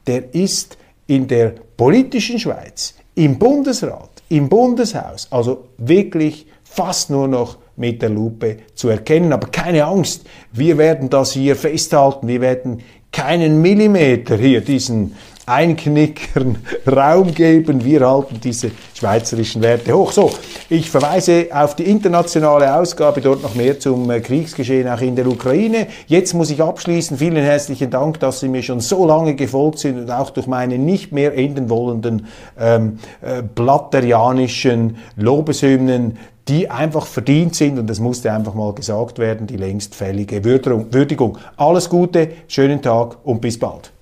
der 0.06 0.34
ist 0.34 0.76
in 1.06 1.28
der 1.28 1.54
politischen 1.76 2.38
Schweiz, 2.38 2.94
im 3.14 3.38
Bundesrat, 3.38 4.10
im 4.28 4.48
Bundeshaus, 4.48 5.28
also 5.30 5.64
wirklich 5.78 6.46
fast 6.62 7.10
nur 7.10 7.28
noch 7.28 7.56
mit 7.76 8.02
der 8.02 8.10
Lupe 8.10 8.58
zu 8.74 8.88
erkennen. 8.88 9.32
Aber 9.32 9.48
keine 9.48 9.84
Angst, 9.84 10.26
wir 10.52 10.78
werden 10.78 11.10
das 11.10 11.32
hier 11.32 11.56
festhalten, 11.56 12.28
wir 12.28 12.40
werden 12.40 12.82
keinen 13.12 13.60
Millimeter 13.60 14.36
hier 14.36 14.62
diesen 14.62 15.14
Einknickern 15.44 16.58
Raum 16.86 17.34
geben. 17.34 17.84
Wir 17.84 18.08
halten 18.08 18.40
diese 18.42 18.70
schweizerischen 18.94 19.60
Werte 19.60 19.92
hoch. 19.92 20.12
So, 20.12 20.30
ich 20.68 20.88
verweise 20.88 21.48
auf 21.52 21.74
die 21.74 21.82
internationale 21.84 22.74
Ausgabe, 22.74 23.20
dort 23.20 23.42
noch 23.42 23.56
mehr 23.56 23.80
zum 23.80 24.08
äh, 24.10 24.20
Kriegsgeschehen 24.20 24.88
auch 24.88 25.00
in 25.00 25.16
der 25.16 25.26
Ukraine. 25.26 25.88
Jetzt 26.06 26.34
muss 26.34 26.50
ich 26.50 26.62
abschließen. 26.62 27.18
Vielen 27.18 27.42
herzlichen 27.42 27.90
Dank, 27.90 28.20
dass 28.20 28.40
Sie 28.40 28.48
mir 28.48 28.62
schon 28.62 28.80
so 28.80 29.04
lange 29.04 29.34
gefolgt 29.34 29.80
sind 29.80 29.98
und 29.98 30.10
auch 30.10 30.30
durch 30.30 30.46
meine 30.46 30.78
nicht 30.78 31.10
mehr 31.10 31.36
enden 31.36 31.68
wollenden 31.68 32.26
ähm, 32.58 32.98
äh, 33.20 33.42
blatterianischen 33.42 34.98
Lobeshymnen 35.16 36.18
die 36.48 36.70
einfach 36.70 37.06
verdient 37.06 37.54
sind 37.54 37.78
und 37.78 37.86
das 37.86 38.00
musste 38.00 38.32
einfach 38.32 38.54
mal 38.54 38.74
gesagt 38.74 39.18
werden, 39.18 39.46
die 39.46 39.56
längst 39.56 39.94
fällige 39.94 40.44
Würdigung. 40.44 41.38
Alles 41.56 41.88
Gute, 41.88 42.32
schönen 42.48 42.82
Tag 42.82 43.18
und 43.24 43.40
bis 43.40 43.58
bald. 43.58 43.92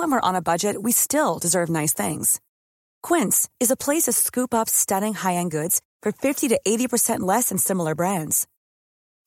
when 0.00 0.10
we're 0.12 0.28
on 0.28 0.34
a 0.34 0.40
budget, 0.40 0.82
we 0.82 0.92
still 0.92 1.38
deserve 1.38 1.68
nice 1.68 1.92
things. 1.92 2.40
Quince 3.02 3.50
is 3.60 3.70
a 3.70 3.76
place 3.76 4.04
to 4.04 4.12
scoop 4.12 4.54
up 4.54 4.66
stunning 4.66 5.12
high-end 5.12 5.50
goods 5.50 5.82
for 6.02 6.10
50 6.10 6.48
to 6.48 6.58
80% 6.66 7.20
less 7.20 7.50
than 7.50 7.58
similar 7.58 7.94
brands. 7.94 8.46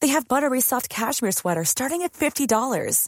They 0.01 0.07
have 0.07 0.27
buttery 0.27 0.61
soft 0.61 0.89
cashmere 0.89 1.31
sweaters 1.31 1.69
starting 1.69 2.01
at 2.01 2.13
$50, 2.13 3.07